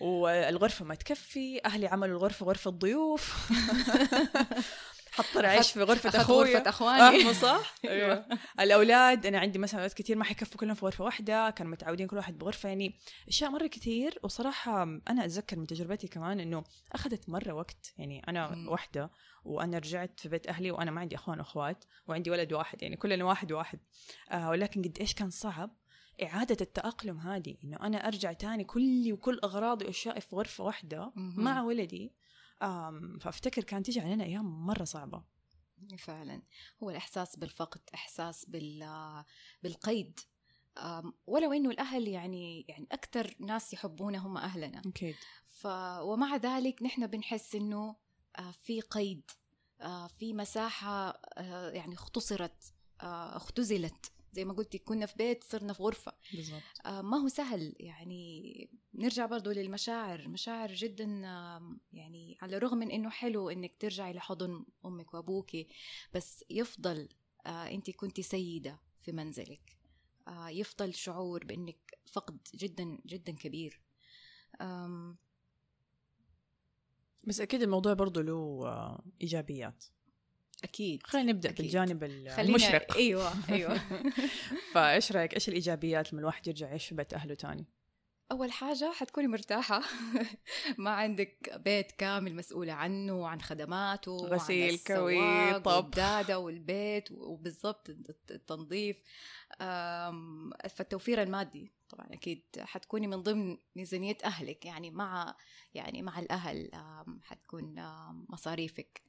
والغرفة 0.00 0.84
ما 0.84 0.94
تكفي 0.94 1.60
أهلي 1.64 1.86
عملوا 1.86 2.16
الغرفة 2.16 2.46
غرفة 2.46 2.70
ضيوف 2.70 3.52
حط 5.12 5.36
العيش 5.36 5.72
في 5.72 5.82
غرفة 5.82 6.08
أخذ 6.08 6.18
أخويا. 6.18 6.56
غرفة 6.56 6.68
أخواني. 6.70 7.28
آه 7.28 7.32
صح؟ 7.32 7.74
أيوه. 7.84 8.26
الأولاد 8.60 9.26
أنا 9.26 9.38
عندي 9.38 9.58
مثلا 9.58 9.80
أولاد 9.80 9.92
كثير 9.92 10.16
ما 10.16 10.24
حيكفوا 10.24 10.60
كلهم 10.60 10.74
في 10.74 10.86
غرفة 10.86 11.04
واحدة 11.04 11.50
كانوا 11.50 11.72
متعودين 11.72 12.06
كل 12.06 12.16
واحد 12.16 12.38
بغرفة. 12.38 12.68
يعني 12.68 12.94
أشياء 13.28 13.50
مرة 13.50 13.66
كثير 13.66 14.18
وصراحة 14.22 14.82
أنا 14.82 15.24
أتذكر 15.24 15.58
من 15.58 15.66
تجربتي 15.66 16.08
كمان 16.08 16.40
إنه 16.40 16.64
أخذت 16.92 17.28
مرة 17.28 17.52
وقت. 17.52 17.94
يعني 17.98 18.22
أنا. 18.28 18.70
واحدة 18.70 19.10
وأنا 19.44 19.78
رجعت 19.78 20.20
في 20.20 20.28
بيت 20.28 20.46
أهلي 20.46 20.70
وأنا 20.70 20.90
ما 20.90 21.00
عندي 21.00 21.14
أخوان 21.16 21.38
وأخوات 21.38 21.84
وعندي 22.08 22.30
ولد 22.30 22.52
واحد. 22.52 22.82
يعني 22.82 22.96
كلنا 22.96 23.24
واحد 23.24 23.52
واحد. 23.52 23.78
آه 24.30 24.50
ولكن 24.50 24.82
قد 24.82 24.98
إيش 25.00 25.14
كان 25.14 25.30
صعب 25.30 25.70
إعادة 26.22 26.56
التأقلم 26.60 27.18
هذه. 27.18 27.56
إنه 27.64 27.76
أنا 27.80 28.06
أرجع 28.08 28.32
تاني 28.32 28.64
كلي 28.64 29.12
وكل 29.12 29.40
أغراضي 29.44 29.84
وأشيائي 29.84 30.20
في 30.20 30.36
غرفة 30.36 30.64
واحدة. 30.64 31.12
مع 31.16 31.62
ولدي 31.62 32.12
آم 32.62 33.18
فأفتكر 33.18 33.64
كانت 33.64 33.86
تيجي 33.86 34.00
علينا 34.00 34.24
أيام 34.24 34.66
مرة 34.66 34.84
صعبة. 34.84 35.22
فعلا. 35.98 36.42
هو 36.82 36.90
الإحساس 36.90 37.36
بالفقد 37.36 37.80
إحساس 37.94 38.44
بال 38.44 39.24
بالقيد. 39.62 40.20
ولو 41.26 41.52
إنه 41.52 41.70
الأهل 41.70 42.08
يعني 42.08 42.64
يعني 42.68 42.86
أكثر 42.92 43.34
ناس 43.40 43.72
يحبونا 43.72 44.18
هم 44.18 44.36
أهلنا. 44.36 44.82
أكيد. 44.86 45.16
ف 45.48 45.66
ومع 46.02 46.36
ذلك 46.36 46.82
نحن 46.82 47.06
بنحس 47.06 47.54
إنه 47.54 47.96
آه، 48.38 48.50
في 48.50 48.80
قيد 48.80 49.30
آه، 49.80 50.06
في 50.06 50.32
مساحة 50.32 51.20
آه، 51.34 51.70
يعني 51.70 51.94
اختصرت 51.94 52.74
اختزلت. 53.00 54.12
زي 54.32 54.44
ما 54.44 54.52
قلتي 54.52 54.78
كنا 54.78 55.06
في 55.06 55.16
بيت 55.16 55.44
صرنا 55.44 55.72
في 55.72 55.82
غرفة. 55.82 56.12
بالضبط. 56.34 56.62
آه، 56.86 57.02
ما 57.02 57.16
هو 57.16 57.28
سهل 57.28 57.74
يعني 57.80 58.70
نرجع 58.94 59.26
برضو 59.26 59.50
للمشاعر. 59.50 60.28
مشاعر 60.28 60.72
جدا 60.72 61.04
يعني 61.92 62.38
على 62.42 62.56
الرغم 62.56 62.78
من 62.78 62.90
إنه 62.90 63.10
حلو 63.10 63.50
إنك 63.50 63.76
ترجعي 63.80 64.12
لحضن 64.12 64.64
أمك 64.86 65.14
وابوك 65.14 65.50
بس 66.14 66.44
يفضل 66.50 67.08
آه، 67.46 67.70
انت 67.70 67.90
كنت 67.90 68.20
سيدة 68.20 68.80
في 69.00 69.12
منزلك. 69.12 69.78
آه، 70.28 70.48
يفضل 70.48 70.94
شعور 70.94 71.44
بإنك 71.44 71.98
فقد 72.12 72.38
جدا 72.54 72.98
جدا 73.06 73.32
كبير. 73.32 73.80
بس 77.24 77.40
أكيد 77.40 77.62
الموضوع 77.62 77.92
برضو 77.92 78.20
له 78.20 78.62
آه، 78.66 79.04
إيجابيات. 79.20 79.84
أكيد 80.64 81.02
خلينا 81.02 81.32
نبدأ 81.32 81.50
أكيد. 81.50 81.66
بالجانب 81.66 82.04
المشرق. 82.38 82.96
أيوه 82.96 83.32
أيوه. 83.48 83.80
فإيش 84.74 85.12
رأيك؟ 85.12 85.34
إيش 85.34 85.48
الإيجابيات 85.48 86.12
لما 86.12 86.20
الواحد 86.20 86.46
يرجع 86.46 86.66
يعيش 86.66 86.86
في 86.86 86.94
بيت 86.94 87.14
أهله 87.14 87.34
تاني؟ 87.34 87.66
أول 88.32 88.52
حاجة 88.52 88.92
حتكوني 88.92 89.28
مرتاحة. 89.28 89.82
ما 90.78 90.90
عندك 90.90 91.60
بيت 91.64 91.92
كامل 91.92 92.36
مسؤولة 92.36 92.72
عنه 92.72 93.20
وعن 93.20 93.40
خدماته 93.40 94.16
غسيل، 94.16 94.78
كوي،. 94.86 95.18
والدادة 95.54 96.38
والبيت 96.38 97.10
وبالضبط 97.10 97.90
التنظيف. 98.30 98.96
فالتوفير 100.68 101.22
المادي 101.22 101.72
طبعا 101.88 102.06
أكيد 102.10 102.42
حتكوني 102.58 103.06
من 103.06 103.22
ضمن 103.22 103.58
ميزانية 103.76 104.18
أهلك. 104.24 104.64
يعني 104.64 104.90
مع 104.90 105.36
يعني 105.74 106.02
مع 106.02 106.18
الأهل 106.18 106.70
حتكون 107.22 107.74
مصاريفك. 108.28 109.02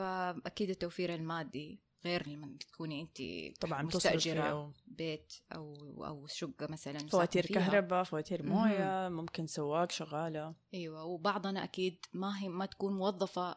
آم، 0.00 0.40
فأكيد 0.40 0.70
التوفير 0.70 1.14
المادي 1.14 1.80
غير 2.04 2.28
لما 2.28 2.56
تكوني 2.60 3.00
أنت 3.02 3.22
طبعا 3.60 3.82
مستأجرة 3.82 4.42
أو 4.42 4.72
بيت 4.86 5.32
أو 5.52 5.74
أو 6.06 6.26
شقة 6.26 6.66
مثلا 6.70 6.98
فواتير. 6.98 7.46
كهرباء 7.46 8.04
فواتير 8.04 8.42
موية 8.42 9.08
ممكن 9.08 9.46
سواق 9.46 9.90
شغالة. 9.90 10.54
أيوه 10.74 11.04
وبعضنا 11.04 11.64
أكيد 11.64 12.06
ما 12.12 12.38
هي 12.42 12.48
ما 12.48 12.66
تكون 12.66 12.92
موظفة 12.92 13.56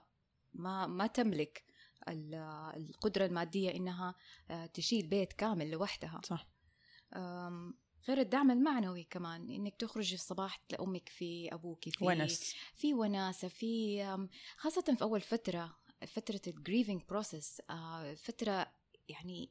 ما 0.53 0.87
ما 0.87 1.07
تملك 1.07 1.63
ال- 2.09 2.35
القدرة 2.77 3.25
المادية 3.25 3.71
إنها 3.75 4.15
آه، 4.49 4.65
تشيل 4.65 5.07
بيت 5.07 5.33
كامل 5.33 5.71
لوحدها. 5.71 6.21
صح. 6.23 6.47
غير 8.07 8.19
الدعم 8.19 8.51
المعنوي 8.51 9.03
كمان 9.03 9.49
إنك 9.49 9.75
تخرجي 9.75 10.15
الصباح 10.15 10.55
تلاقي 10.55 10.83
أمك 10.83 11.09
في 11.09 11.53
أبوك 11.53 11.89
في 11.89 12.05
ونس. 12.05 12.55
في 12.75 12.93
وناسة 12.93 13.47
في 13.47 14.03
خاصة 14.57 14.81
في 14.97 15.01
أول 15.01 15.21
فترة 15.21 15.75
فترة 16.05 16.41
ال 16.47 16.53
grieving 16.53 17.01
process 17.09 17.61
فترة 18.15 18.67
يعني 19.09 19.49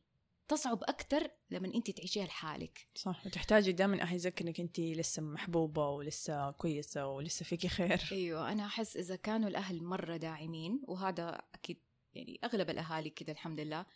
تصعب 0.48 0.82
أكثر 0.82 1.30
لما 1.50 1.74
أنت 1.74 1.90
تعيشيها 1.90 2.26
لحالك. 2.26 2.88
صح 2.94 3.26
وتحتاجي 3.26 3.72
دائما 3.72 4.02
أحد 4.02 4.14
يذكر 4.14 4.44
إنك 4.44 4.60
أنت 4.60 4.80
لسه 4.80 5.22
محبوبة 5.22 5.88
ولسه 5.88 6.50
كويسة 6.50 7.06
ولسه 7.06 7.44
فيكي 7.44 7.68
خير. 7.68 8.00
أيوه 8.12 8.52
أنا 8.52 8.66
أحس 8.66 8.96
إذا 8.96 9.16
كانوا 9.16 9.48
الأهل 9.48 9.84
مرة 9.84 10.16
داعمين 10.16 10.80
وهذا 10.88 11.42
أكيد 11.54 11.78
يعني 12.14 12.40
أغلب 12.44 12.70
الأهالي 12.70 13.10
كده 13.10 13.32
الحمد 13.32 13.60
لله 13.60 13.86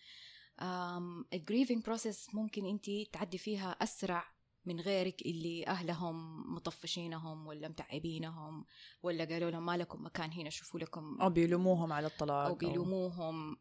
ال 1.32 1.38
grieving 1.38 1.84
process 1.84 2.34
ممكن 2.34 2.66
أنت 2.66 2.90
تعدي 3.12 3.38
فيها 3.38 3.70
أسرع 3.70 4.24
من 4.68 4.80
غيرك 4.80 5.22
اللي 5.22 5.66
أهلهم 5.66 6.44
مطفشينهم 6.54 7.46
ولا 7.46 7.68
متعبينهم 7.68 8.64
ولا 9.02 9.24
قالوا 9.24 9.50
لهم 9.50 9.66
ما 9.66 9.76
لكم 9.76 10.04
مكان 10.06 10.32
هنا 10.32 10.50
شوفوا 10.50 10.80
لكم 10.80 11.20
أو 11.20 11.30
بيلوموهم 11.30 11.92
على 11.92 12.06
الطلاق 12.06 12.46
أو 12.46 12.54
بيلوموهم 12.54 13.56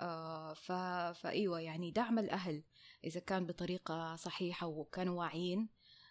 آه 0.00 0.52
ف... 0.54 0.72
فإيوه 1.20 1.60
يعني 1.60 1.90
دعم 1.90 2.18
الأهل 2.18 2.64
إذا 3.04 3.20
كان 3.20 3.46
بطريقة 3.46 4.16
صحيحة 4.16 4.66
وكانوا 4.66 5.18
واعيين 5.18 5.68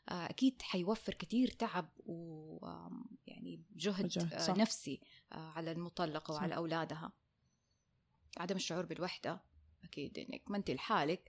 آه 0.10 0.26
أكيد 0.26 0.62
حيوفر 0.62 1.14
كثير 1.14 1.48
تعب 1.48 1.90
ويعني 2.06 3.64
جهد 3.76 4.08
جهد، 4.08 4.34
آه 4.34 4.38
صح. 4.38 4.58
نفسي 4.58 5.02
آه 5.34 5.50
على 5.50 5.72
المطلقة 5.72 6.34
صح. 6.34 6.40
وعلى 6.42 6.56
أولادها 6.56 7.12
عدم 8.38 8.56
الشعور 8.56 8.86
بالوحدة 8.86 9.42
أكيد 9.84 10.20
إنك 10.20 10.42
ما 10.48 10.58
أنت 10.58 10.72
لحالك 10.72 11.29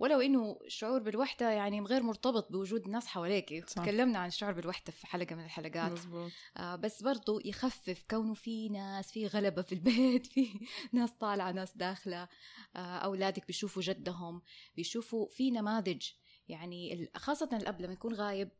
ولو 0.00 0.20
إنه 0.20 0.58
الشعور 0.66 0.98
بالوحدة 1.02 1.50
يعني 1.50 1.80
غير 1.80 2.02
مرتبط 2.02 2.52
بوجود 2.52 2.88
ناس 2.88 3.06
حواليك 3.06 3.68
صح. 3.70 3.82
تكلمنا 3.82 4.18
عن 4.18 4.28
الشعور 4.28 4.52
بالوحدة 4.52 4.92
في 4.92 5.06
حلقة 5.06 5.34
من 5.34 5.44
الحلقات. 5.44 5.92
مزبوط 5.92 6.30
آه 6.56 6.76
بس 6.76 7.02
برضو 7.02 7.40
يخفف 7.44 8.04
كونه 8.10 8.34
في 8.34 8.68
ناس 8.68 9.12
في 9.12 9.26
غلبة 9.26 9.62
في 9.62 9.72
البيت 9.72 10.26
في 10.32 10.48
ناس 10.92 11.10
طالعة 11.12 11.52
ناس 11.52 11.76
داخلة. 11.76 12.28
آه 12.76 12.78
أولادك 12.98 13.46
بيشوفوا 13.46 13.82
جدهم 13.82 14.42
بيشوفوا 14.76 15.28
في 15.28 15.50
نماذج. 15.50 16.08
يعني 16.48 16.92
ال- 16.94 17.08
خاصة 17.16 17.48
الأب 17.52 17.80
لما 17.80 17.92
يكون 17.92 18.14
غايب 18.14 18.50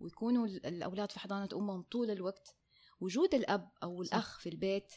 ويكونوا 0.00 0.46
ال- 0.46 0.66
الأولاد 0.66 1.12
في 1.12 1.20
حضانة 1.20 1.48
أمهم 1.52 1.82
طول 1.82 2.10
الوقت 2.10 2.56
وجود 3.00 3.34
الأب 3.34 3.70
أو 3.82 4.02
صح. 4.04 4.14
الأخ 4.14 4.38
في 4.40 4.48
البيت 4.48 4.92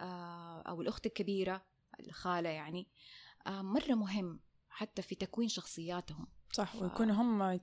آه 0.00 0.62
أو 0.62 0.82
الأخت 0.82 1.06
الكبيرة 1.06 1.64
الخالة 2.00 2.48
يعني 2.48 2.88
آه 3.46 3.62
مرة 3.62 3.94
مهم. 3.94 4.40
حتى 4.74 5.02
في 5.02 5.14
تكوين 5.14 5.48
شخصياتهم. 5.48 6.26
صح 6.52 6.76
ف- 6.76 6.82
ويكونوا 6.82 7.14
هم 7.14 7.56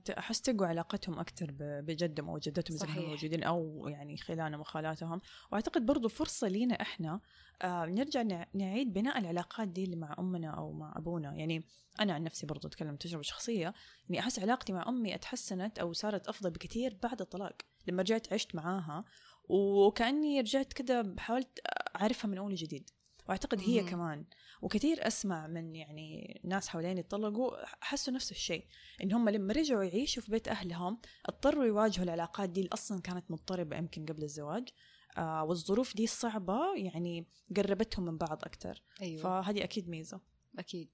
تقوى 0.44 0.68
علاقتهم 0.68 1.18
أكثر 1.18 1.50
ب- 1.50 1.84
بجدهم 1.86 2.28
أو 2.30 2.38
جدتهم 2.38 2.76
إذا 2.76 2.86
كانوا. 2.86 3.08
موجودين 3.08 3.42
أو 3.42 3.88
يعني 3.88 4.16
خلانهم 4.16 4.60
وخالاتهم. 4.60 5.20
وأعتقد 5.52 5.86
برضو 5.86 6.08
فرصة 6.08 6.48
لينا 6.48 6.74
إحنا 6.80 7.20
آه 7.62 7.84
نرجع 7.86 8.22
نع- 8.22 8.46
نعيد 8.54 8.92
بناء 8.92 9.18
العلاقات 9.18 9.68
دي 9.68 9.84
اللي 9.84 9.96
مع 9.96 10.14
أمنا 10.18 10.50
أو 10.50 10.72
مع 10.72 10.94
أبونا. 10.96 11.34
يعني 11.34 11.64
أنا 12.00 12.12
عن 12.14 12.22
نفسي 12.24 12.46
برضو 12.46 12.68
أتكلم 12.68 12.96
تجربة 12.96 13.22
شخصية 13.22 13.74
يعني 14.08 14.20
أحس 14.20 14.38
علاقتي 14.38 14.72
مع 14.72 14.88
أمي 14.88 15.14
أتحسنت 15.14 15.78
أو 15.78 15.92
صارت 15.92 16.26
أفضل 16.28 16.50
بكثير 16.50 16.98
بعد 17.02 17.20
الطلاق 17.20 17.56
لما 17.86 18.02
رجعت 18.02 18.32
عشت 18.32 18.54
معاها. 18.54 19.04
وكأني 19.48 20.40
رجعت 20.40 20.72
كده 20.72 21.14
حاولت 21.18 21.58
أعرفها 21.96 22.28
من 22.28 22.38
أول 22.38 22.52
وجديد. 22.52 22.90
وأعتقد 23.28 23.60
هي 23.60 23.82
مم. 23.82 23.88
كمان. 23.88 24.24
وكثير 24.62 25.06
أسمع 25.06 25.46
من 25.46 25.74
يعني 25.74 26.40
ناس 26.44 26.68
حوالين 26.68 26.98
يتطلقوا 26.98 27.56
حسوا 27.80 28.14
نفس 28.14 28.30
الشيء 28.30 28.66
إن 29.02 29.12
هم 29.12 29.28
لما 29.28 29.52
رجعوا 29.52 29.84
يعيشوا 29.84 30.22
في 30.22 30.30
بيت 30.30 30.48
أهلهم 30.48 31.00
اضطروا 31.26 31.64
يواجهوا 31.64 32.04
العلاقات 32.04 32.50
دي 32.50 32.60
اللي 32.60 32.70
أصلا 32.72 33.00
كانت 33.00 33.30
مضطربة 33.30 33.76
يمكن 33.76 34.06
قبل 34.06 34.22
الزواج. 34.22 34.68
آه 35.16 35.44
والظروف 35.44 35.96
دي 35.96 36.04
الصعبه 36.04 36.74
يعني 36.76 37.26
قربتهم 37.56 38.04
من 38.04 38.18
بعض 38.18 38.44
أكثر 38.44 38.82
أيوة. 39.02 39.22
فهذه 39.22 39.64
أكيد 39.64 39.88
ميزة. 39.88 40.20
أكيد. 40.58 40.90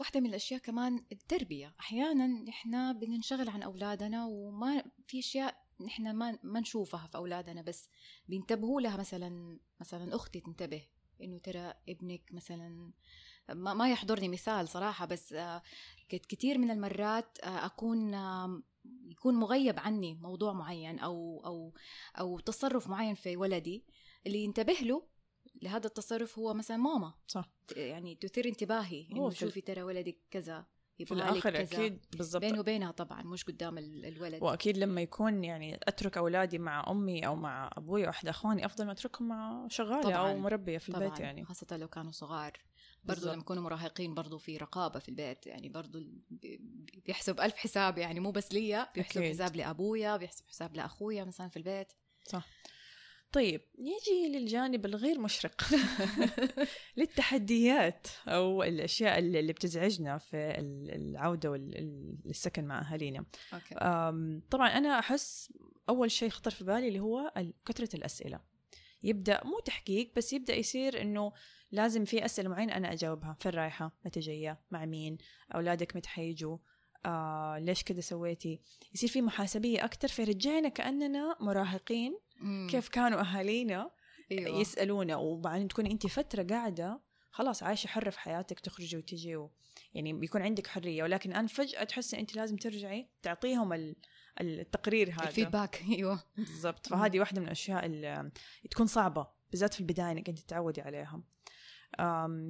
واحدة 0.00 0.20
من 0.20 0.26
الأشياء 0.26 0.60
كمان 0.60 1.04
التربية. 1.12 1.74
أحيانا 1.80 2.26
نحن 2.26 2.98
بننشغل 2.98 3.48
عن 3.48 3.62
أولادنا 3.62 4.26
وما 4.26 4.84
في 5.06 5.18
أشياء 5.18 5.61
نحن 5.84 6.12
ما 6.12 6.38
ما 6.42 6.60
نشوفها 6.60 7.06
في 7.06 7.16
أولادنا 7.16 7.62
بس 7.62 7.88
بينتبهوا 8.28 8.80
لها 8.80 8.96
مثلا 8.96 9.58
مثلا 9.80 10.16
أختي 10.16 10.40
تنتبه 10.40 10.82
إنه 11.22 11.38
ترى 11.38 11.74
ابنك 11.88 12.22
مثلا 12.32 12.92
ما, 13.48 13.74
ما 13.74 13.90
يحضرني 13.90 14.28
مثال 14.28 14.68
صراحة 14.68 15.06
بس 15.06 15.32
آه، 15.32 15.62
كتير 16.08 16.58
من 16.58 16.70
المرات 16.70 17.38
آه، 17.44 17.66
أكون 17.66 18.14
آم، 18.14 18.64
يكون 18.84 19.34
مغيب 19.34 19.78
عني 19.78 20.14
موضوع 20.14 20.52
معين 20.52 20.98
أو 20.98 21.42
أو 21.46 21.74
أو 22.18 22.38
تصرف 22.38 22.88
معين 22.88 23.14
في 23.14 23.36
ولدي 23.36 23.84
اللي 24.26 24.44
ينتبه 24.44 24.72
له 24.72 25.06
لهذا 25.62 25.86
التصرف 25.86 26.38
هو 26.38 26.54
مثلا 26.54 26.76
ماما. 26.76 27.14
صح. 27.26 27.52
يعني 27.76 28.14
تثير 28.14 28.48
انتباهي 28.48 29.08
إنه 29.12 29.28
في 29.28 29.38
شوفي 29.38 29.60
ترى 29.60 29.82
ولدك 29.82 30.18
كذا. 30.30 30.66
يبغى 31.02 31.20
لك 31.20 31.28
الآخر 31.28 31.50
كذا 31.50 31.62
أكيد 31.62 31.98
بالضبط. 32.16 32.42
بينه 32.42 32.60
وبينها 32.60 32.90
طبعا 32.90 33.22
مش 33.22 33.44
قدام 33.44 33.78
ال- 33.78 34.06
الولد. 34.06 34.42
وأكيد 34.42 34.78
لما 34.78 35.00
يكون 35.00 35.44
يعني 35.44 35.78
أترك 35.82 36.16
أولادي 36.18 36.58
مع 36.58 36.90
أمي 36.90 37.26
أو 37.26 37.36
مع 37.36 37.70
أبوي 37.76 38.04
أو 38.04 38.10
أحد 38.10 38.28
أخواني 38.28 38.66
أفضل 38.66 38.86
ما 38.86 38.92
أتركهم 38.92 39.28
مع 39.28 39.66
شغالة 39.68 40.02
طبعاً. 40.02 40.16
أو 40.32 40.38
مربية 40.38 40.78
في 40.78 40.88
البيت 40.88 41.08
طبعا. 41.08 41.18
يعني. 41.20 41.44
خاصة 41.44 41.76
لو 41.76 41.88
كانوا 41.88 42.12
صغار. 42.12 42.52
برضو. 43.04 43.26
لما 43.26 43.36
يكونوا 43.42 43.62
مراهقين 43.62 44.14
برضو 44.14 44.38
في 44.38 44.56
رقابة 44.56 44.98
في 44.98 45.08
البيت 45.08 45.46
يعني 45.46 45.68
برضو 45.68 46.02
بيحسب 47.06 47.40
ألف 47.40 47.56
حساب 47.56 47.98
يعني 47.98 48.20
مو 48.20 48.30
بس 48.30 48.52
ليا 48.52 48.88
بيحسب 48.94 49.20
أكيد. 49.20 49.32
حساب 49.34 49.56
لأبويا 49.56 50.16
بيحسب 50.16 50.44
حساب 50.48 50.76
لأخويا 50.76 51.24
مثلا 51.24 51.48
في 51.48 51.56
البيت. 51.56 51.92
صح. 52.24 52.46
طيب 53.32 53.60
نيجي 53.78 54.38
للجانب 54.38 54.86
الغير 54.86 55.20
مشرق. 55.20 55.62
للتحديات 56.96 58.06
أو 58.28 58.62
الأشياء 58.62 59.18
اللي 59.18 59.52
بتزعجنا 59.52 60.18
في 60.18 60.36
ال- 60.36 60.94
العودة 60.94 61.50
والسكن 61.50 62.64
مع 62.64 62.80
أهالينا. 62.80 63.24
okay. 63.54 63.74
طبعا 64.50 64.68
أنا 64.68 64.98
أحس 64.98 65.52
أول 65.88 66.10
شيء 66.10 66.28
خطر 66.28 66.50
في 66.50 66.64
بالي 66.64 66.88
اللي 66.88 67.00
هو 67.00 67.32
كثرة 67.66 67.96
الأسئلة. 67.96 68.40
يبدأ 69.02 69.40
مو 69.44 69.58
تحقيق 69.60 70.12
بس 70.16 70.32
يبدأ 70.32 70.54
يصير 70.54 71.00
إنه 71.02 71.32
لازم 71.72 72.04
في 72.04 72.24
أسئلة 72.24 72.48
معينة 72.48 72.76
أنا 72.76 72.92
أجاوبها. 72.92 73.36
فين 73.40 73.52
رايحه 73.52 73.96
متى 74.04 74.20
جاية؟ 74.20 74.60
مع 74.70 74.84
مين؟ 74.84 75.18
أولادك 75.54 75.96
متى 75.96 76.08
حيجوا؟ 76.08 76.58
آه 77.06 77.58
ليش 77.58 77.82
كذا 77.84 78.00
سويتي؟ 78.00 78.60
يصير 78.94 79.08
في 79.08 79.22
محاسبية 79.22 79.84
أكثر 79.84 80.08
فيرجعنا 80.08 80.68
كأننا 80.68 81.36
مراهقين 81.40 82.18
مم. 82.42 82.68
كيف 82.70 82.88
كانوا 82.88 83.20
أهالينا 83.20 83.90
أيوة. 84.32 84.60
يسألونا 84.60 85.16
وبعدين 85.16 85.68
تكوني 85.68 85.92
انت 85.92 86.06
فترة 86.06 86.42
قاعدة 86.42 87.00
خلاص 87.30 87.62
عايشة 87.62 87.88
حرة 87.88 88.10
في 88.10 88.20
حياتك 88.20 88.60
تخرجي 88.60 88.96
وتجي 88.96 89.36
و... 89.36 89.50
يعني 89.94 90.12
بيكون 90.12 90.42
عندك 90.42 90.66
حرية. 90.66 91.02
ولكن 91.02 91.30
الان 91.30 91.46
فجأة 91.46 91.84
تحسي 91.84 92.18
انت 92.18 92.36
لازم 92.36 92.56
ترجعي 92.56 93.08
تعطيهم 93.22 93.72
ال... 93.72 93.96
التقرير 94.40 95.10
هذا. 95.10 95.28
الفيدباك 95.28 95.82
أيوة. 95.90 96.22
بالضبط. 96.36 96.86
فهذه 96.86 97.20
واحدة 97.20 97.40
من 97.40 97.46
الأشياء 97.46 97.86
اللي 97.86 98.30
تكون 98.70 98.86
صعبة 98.86 99.26
بالذات 99.50 99.74
في 99.74 99.80
البداية 99.80 100.12
إنك 100.12 100.28
انت 100.28 100.38
تتعودي 100.38 100.80
عليها 100.80 101.22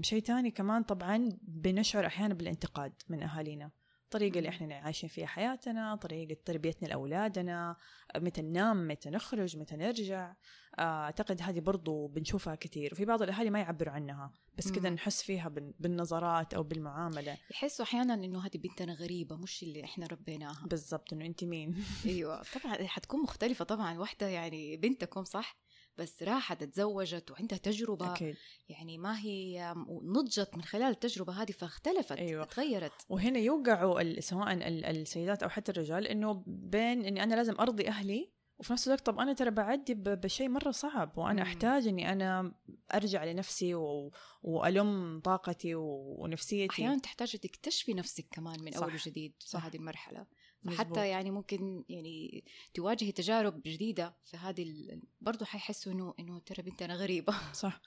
شيء 0.03 0.23
تاني 0.23 0.51
كمان 0.51 0.83
طبعا 0.83 1.29
بنشعر 1.43 2.07
أحيانا 2.07 2.35
بالانتقاد 2.35 2.93
من 3.09 3.23
أهالينا. 3.23 3.71
الطريقة 4.15 4.39
اللي. 4.39 4.49
إحنا 4.49 4.75
عايشين 4.75 5.09
فيها 5.09 5.27
حياتنا، 5.27 5.97
طريقة 5.97 6.37
تربيتنا 6.45 6.89
لأولادنا، 6.89 7.77
متى 8.17 8.43
ننام، 8.43 8.89
متى 8.89 9.11
نخرج، 9.11 9.57
متى 9.57 9.77
نرجع، 9.77 10.35
آه، 10.79 10.83
أعتقد 10.83 11.43
هذه 11.43 11.61
برضو 11.61 12.07
بنشوفها 12.07 12.55
كثير، 12.55 12.93
وفي 12.93 13.05
بعض 13.05 13.23
الأهالي 13.23 13.51
ما 13.51 13.61
يعبروا 13.61 13.93
عنها، 13.93 14.33
بس 14.59 14.73
كذا. 14.73 14.91
نحس 14.91 15.23
فيها 15.23 15.49
بال- 15.49 15.75
بالنظرات 15.81 16.55
أو 16.55 16.63
بالمعاملة، 16.63 17.37
يحسوا 17.51 17.85
أحيانا 17.85 18.15
إنه 18.15 18.47
هذه 18.47 18.57
بنتنا 18.59 18.95
غريبة 18.95 19.37
مش 19.37 19.63
اللي 19.63 19.85
إحنا 19.85 20.07
ربيناها 20.07 20.67
بالضبط 20.67 21.13
إنه 21.13 21.27
أنت 21.27 21.45
مين؟ 21.45 21.85
أيوه 22.07 22.43
طبعا 22.55 22.87
حتكون 22.87 23.23
مختلفة 23.23 23.65
طبعا 23.65 23.99
واحدة 23.99 24.27
يعني 24.29 24.77
بنتكم 24.77 25.25
صح 25.25 25.57
بس 25.99 26.23
راحت 26.23 26.65
تزوجت 26.65 27.31
وعندها 27.31 27.59
تجربة 27.59 28.13
أكيد، 28.13 28.37
يعني 28.69 28.99
ما 28.99 29.19
هي 29.21 29.75
نضجت 30.03 30.51
من 30.55 30.63
خلال 30.63 30.91
التجربة 30.91 31.43
هذه 31.43 31.51
فاختلفت 31.53 32.13
أيوة. 32.19 32.45
تغيرت 32.45 32.93
وهنا 33.09 33.39
يوقعوا 33.39 34.21
سواء 34.21 34.53
ال- 34.53 34.85
السيدات 34.85 35.43
أو 35.43 35.49
حتى 35.49 35.73
الرجال 35.73 36.07
إنه 36.07 36.45
بين 36.47 37.05
إني 37.05 37.23
أنا 37.23 37.35
لازم 37.35 37.55
أرضي 37.61 37.89
أهلي 37.89 38.33
وفي 38.59 38.73
نفس 38.73 38.87
الوقت 38.87 39.07
طب 39.07 39.19
أنا 39.19 39.33
ترى 39.33 39.51
بعدي 39.51 39.95
بشيء 39.95 40.49
مرة 40.49 40.71
صعب 40.71 41.19
وأنا 41.19 41.33
مم. 41.43 41.49
أحتاج 41.49 41.87
إني 41.87 42.13
أنا 42.13 42.55
أرجع 42.95 43.25
لنفسي 43.25 43.75
و... 43.75 44.13
وألم 44.43 45.21
طاقتي 45.25 45.75
و... 45.75 46.15
ونفسيتي 46.19 46.73
أحيانا 46.73 46.99
تحتاج 46.99 47.37
تكتشفي 47.37 47.95
نفسك 47.95 48.27
كمان 48.31 48.61
من 48.65 48.71
صح. 48.73 48.83
اول 48.83 48.95
وجديد 48.95 49.35
في. 49.39 49.57
هذه 49.59 49.77
المرحلة 49.77 50.19
مزبوط. 50.21 50.37
فحتى 50.67 51.09
يعني 51.09 51.31
ممكن 51.31 51.85
يعني 51.89 52.45
تواجهي 52.75 53.13
تجارب 53.13 53.63
جديدة 53.63 54.15
في 54.25 54.37
هذه 54.37 54.63
ال... 54.63 55.03
برضه 55.21 55.47
حيحسوا 55.47 55.93
إنه 55.93 56.15
إنه 56.21 56.39
ترى 56.39 56.63
بنتنا 56.63 56.95
غريبة. 56.95 57.35
صح. 57.53 57.81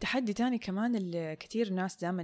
تحدي 0.00 0.32
تاني 0.32 0.58
كمان 0.58 0.96
اللي 0.96 1.36
كثير 1.36 1.70
ناس 1.70 1.96
دائما 1.96 2.22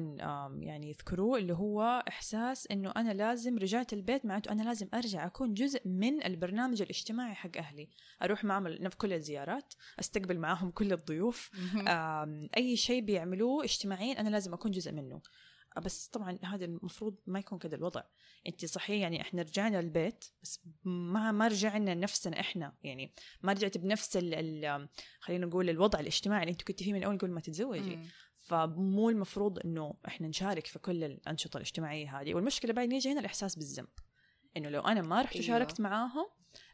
يعني 0.61 0.88
يذكروه 0.88 1.38
اللي 1.38 1.52
هو 1.52 2.04
إحساس 2.09 2.66
إنه 2.70 2.92
أنا 2.96 3.12
لازم 3.12 3.59
رجعت 3.59 3.92
البيت 3.92 4.26
معناته 4.26 4.52
أنا 4.52 4.62
لازم 4.62 4.88
أرجع 4.94 5.26
أكون 5.26 5.54
جزء 5.54 5.88
من 5.88 6.24
البرنامج 6.24 6.83
الاجتماعي 6.83 7.35
حق 7.35 7.57
أهلي. 7.57 7.88
أروح 8.22 8.44
معهم 8.44 8.88
في 8.88 8.96
كل 8.96 9.12
الزيارات 9.12 9.74
أستقبل 10.00 10.38
معاهم 10.38 10.70
كل 10.70 10.92
الضيوف. 10.92 11.50
أي 12.57 12.76
شيء 12.76 13.00
بيعملوه 13.00 13.64
اجتماعيا 13.64 14.20
أنا 14.20 14.28
لازم 14.28 14.54
أكون 14.54 14.70
جزء 14.70 14.92
منه. 14.92 15.20
بس 15.80 16.08
طبعا 16.08 16.38
هذا 16.42 16.64
المفروض 16.64 17.16
ما 17.26 17.38
يكون 17.38 17.58
كذا 17.58 17.76
الوضع. 17.76 18.02
أنت 18.46 18.64
صحيح 18.64 19.00
يعني 19.00 19.20
إحنا 19.20 19.42
رجعنا 19.42 19.80
البيت 19.80 20.24
بس 20.42 20.60
ما 20.84 21.32
ما 21.32 21.48
رجعنا 21.48 21.94
نفسنا 21.94 22.40
إحنا. 22.40 22.76
يعني 22.82 23.14
ما 23.42 23.52
رجعت 23.52 23.78
بنفس 23.78 24.16
ال 24.16 24.34
ال 24.34 24.88
خلينا 25.20 25.46
نقول 25.46 25.70
الوضع 25.70 26.00
الاجتماعي 26.00 26.42
اللي 26.42 26.52
أنت 26.52 26.62
كنت 26.62 26.82
فيه 26.82 26.92
من 26.92 27.04
أول 27.04 27.18
قبل 27.18 27.30
ما 27.30 27.40
تتزوجي. 27.40 27.96
مم. 27.96 28.06
فمو 28.38 29.10
المفروض 29.10 29.58
إنه 29.58 29.94
إحنا 30.06 30.28
نشارك 30.28 30.66
في 30.66 30.78
كل 30.78 31.04
الأنشطة 31.04 31.56
الاجتماعية 31.56 32.20
هذه. 32.20 32.34
والمشكلة 32.34 32.72
بعد 32.72 32.92
يجي 32.92 33.12
هنا 33.12 33.20
الإحساس 33.20 33.56
بالذنب. 33.56 33.88
إنه 34.56 34.68
لو 34.68 34.80
أنا 34.80 35.02
ما 35.02 35.22
رحت 35.22 35.32
أيوة. 35.36 35.44
وشاركت 35.44 35.80
معاهم 35.80 36.26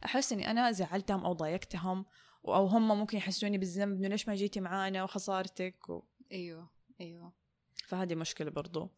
أحس 0.05 0.33
إني 0.33 0.51
أنا 0.51 0.71
زعلتهم 0.71 1.25
أو 1.25 1.33
ضايقتهم 1.33 2.05
أو 2.47 2.65
هم 2.65 2.87
ممكن 2.87 3.17
يحسوني 3.17 3.57
بالذنب 3.57 3.97
إنه 3.97 4.07
ليش 4.07 4.27
ما 4.27 4.35
جيتي 4.35 4.59
معانا 4.59 5.03
وخسارتك 5.03 5.89
و... 5.89 6.03
أيوه 6.31 6.69
أيوه. 7.01 7.42
فهذه 7.93 8.15
مشكلة 8.15 8.51
برضو 8.51 8.89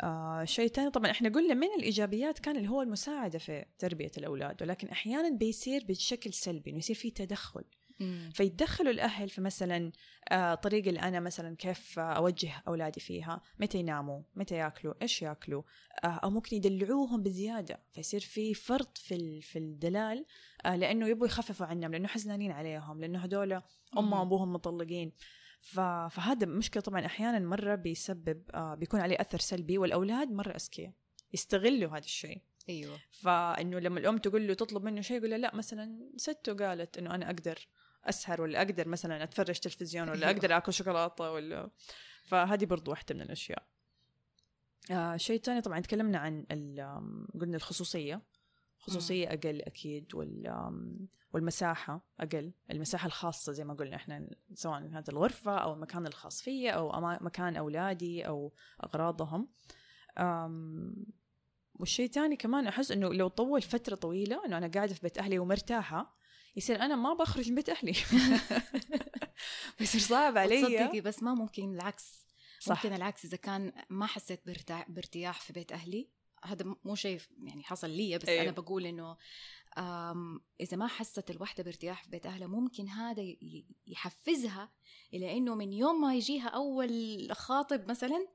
آه 0.00 0.44
شيء 0.44 0.68
تاني 0.68 0.90
طبعا 0.90 1.10
إحنا 1.10 1.28
قلنا 1.28 1.54
من 1.54 1.68
الإيجابيات 1.78 2.38
كان 2.38 2.56
اللي 2.56 2.68
هو 2.68 2.82
المساعدة 2.82 3.38
في 3.38 3.64
تربية 3.78 4.10
الأولاد 4.18 4.62
ولكن 4.62 4.88
أحيانا 4.88 5.36
بيصير 5.36 5.84
بشكل 5.84 6.32
سلبي 6.32 6.70
إنه 6.70 6.78
يصير 6.78 6.96
في 6.96 7.10
تدخل 7.10 7.64
مم. 8.00 8.30
فيتدخلوا 8.34 8.90
الأهل 8.92 9.28
في 9.28 9.40
مثلا 9.40 9.92
آه، 10.28 10.54
طريقه 10.54 10.88
اللي 10.88 11.00
أنا 11.00 11.20
مثلا 11.20 11.56
كيف 11.56 11.98
أوجه 11.98 12.62
أولادي 12.68 13.00
فيها 13.00 13.42
متى 13.60 13.78
يناموا 13.78 14.22
متى 14.36 14.54
يأكلوا 14.54 14.94
إيش 15.02 15.22
يأكلوا 15.22 15.62
آه، 16.04 16.06
أو 16.06 16.30
ممكن 16.30 16.56
يدلعوهم 16.56 17.22
بزيادة 17.22 17.80
فيصير 17.92 18.20
في 18.20 18.54
فرط 18.54 18.98
في 18.98 19.14
ال- 19.14 19.42
في 19.42 19.58
الدلال 19.58 20.24
آه، 20.66 20.76
لأنه 20.76 21.08
يبغوا 21.08 21.26
يخففوا 21.26 21.66
عنهم 21.66 21.92
لأنه 21.92 22.08
حزنانين 22.08 22.52
عليهم 22.52 23.00
لأنه 23.00 23.18
هدول 23.18 23.52
امهم 23.52 23.62
مهم. 24.10 24.12
وابوهم 24.12 24.52
مطلقين 24.52 25.12
فهذا 25.60 26.46
مشكلة 26.46 26.82
طبعا 26.82 27.06
أحيانا 27.06 27.38
مرة 27.38 27.74
بيسبب 27.74 28.42
آه، 28.54 28.74
بيكون 28.74 29.00
عليه 29.00 29.16
أثر 29.20 29.38
سلبي 29.38 29.78
والأولاد 29.78 30.32
مرة 30.32 30.50
أذكياء 30.50 30.92
يستغلوا 31.32 31.90
هذا 31.90 32.04
الشيء. 32.04 32.42
أيوه. 32.68 32.98
فإنه 33.10 33.78
لما 33.78 34.00
الأم 34.00 34.18
تقول 34.18 34.48
له 34.48 34.54
تطلب 34.54 34.84
منه 34.84 35.00
شيء 35.00 35.16
يقول 35.16 35.30
لا 35.30 35.54
مثلا 35.54 36.10
سته 36.16 36.54
قالت 36.54 36.98
إنه 36.98 37.14
أنا 37.14 37.26
أقدر 37.26 37.68
أسهر 38.04 38.42
ولا 38.42 38.58
أقدر 38.58 38.88
مثلا 38.88 39.22
أتفرج 39.22 39.58
تلفزيون 39.58 40.08
ولا 40.08 40.26
أيوة. 40.26 40.38
أقدر 40.38 40.56
آكل 40.56 40.72
شوكولاتة 40.72 41.30
ولا 41.30 41.70
فهذه 42.24 42.64
برضو 42.64 42.90
واحدة 42.90 43.14
من 43.14 43.20
الأشياء. 43.20 43.66
آه 44.90 45.16
شيء 45.16 45.40
ثاني 45.40 45.60
طبعا 45.60 45.80
تكلمنا 45.80 46.18
عن 46.18 46.44
قلنا 47.40 47.56
الخصوصية. 47.56 48.22
خصوصية 48.78 49.28
أقل 49.28 49.62
أكيد 49.62 50.14
وال 50.14 50.78
والمساحة 51.32 52.06
أقل. 52.20 52.52
المساحة 52.70 53.06
الخاصة 53.06 53.52
زي 53.52 53.64
ما 53.64 53.74
قلنا 53.74 53.96
إحنا 53.96 54.30
سواء 54.54 54.88
كانت 54.88 55.08
الغرفة 55.08 55.58
أو 55.58 55.74
المكان 55.74 56.06
الخاص 56.06 56.42
فيا 56.42 56.70
أو 56.72 56.90
مكان 57.20 57.56
أولادي 57.56 58.26
أو 58.26 58.52
أغراضهم. 58.84 59.48
والشيء 61.74 62.06
الثاني 62.06 62.36
كمان 62.36 62.66
أحس 62.66 62.90
إنه 62.90 63.14
لو 63.14 63.28
طول 63.28 63.62
فترة 63.62 63.94
طويلة 63.94 64.44
إنه 64.46 64.58
أنا 64.58 64.68
قاعدة 64.68 64.94
في 64.94 65.00
بيت 65.02 65.18
أهلي 65.18 65.38
ومرتاحة 65.38 66.18
يصير 66.56 66.80
أنا 66.82 66.96
ما 66.96 67.14
بخرج 67.14 67.48
من 67.48 67.54
بيت 67.54 67.68
أهلي. 67.68 67.92
بيصير 69.78 70.00
صعب 70.00 70.38
علي. 70.38 70.62
تصدقي 70.62 71.00
بس 71.00 71.22
ما 71.22 71.34
ممكن 71.34 71.74
العكس. 71.74 72.26
صح. 72.60 72.84
ممكن 72.84 72.96
العكس 72.96 73.24
إذا 73.24 73.36
كان 73.36 73.72
ما 73.90 74.06
حسيت 74.06 74.46
بارتاح 74.46 74.90
بارتياح 74.90 75.40
في 75.40 75.52
بيت 75.52 75.72
أهلي. 75.72 76.08
هذا 76.44 76.76
مو 76.84 76.94
شيء 76.94 77.20
يعني 77.42 77.62
حصل 77.62 77.90
لي 77.90 78.18
بس 78.18 78.28
أيوه. 78.28 78.42
أنا 78.42 78.50
بقول 78.50 78.86
إنه 78.86 79.16
إذا 80.60 80.76
ما 80.76 80.86
حست 80.86 81.30
الوحدة 81.30 81.64
بارتياح 81.64 82.04
في 82.04 82.10
بيت 82.10 82.26
أهلها 82.26 82.48
ممكن 82.48 82.88
هذا 82.88 83.22
يحفزها 83.86 84.72
إلى 85.14 85.36
إنه 85.36 85.54
من 85.54 85.72
يوم 85.72 86.00
ما 86.00 86.14
يجيها 86.14 86.48
أول 86.48 87.28
خاطب 87.32 87.90
مثلا 87.90 88.28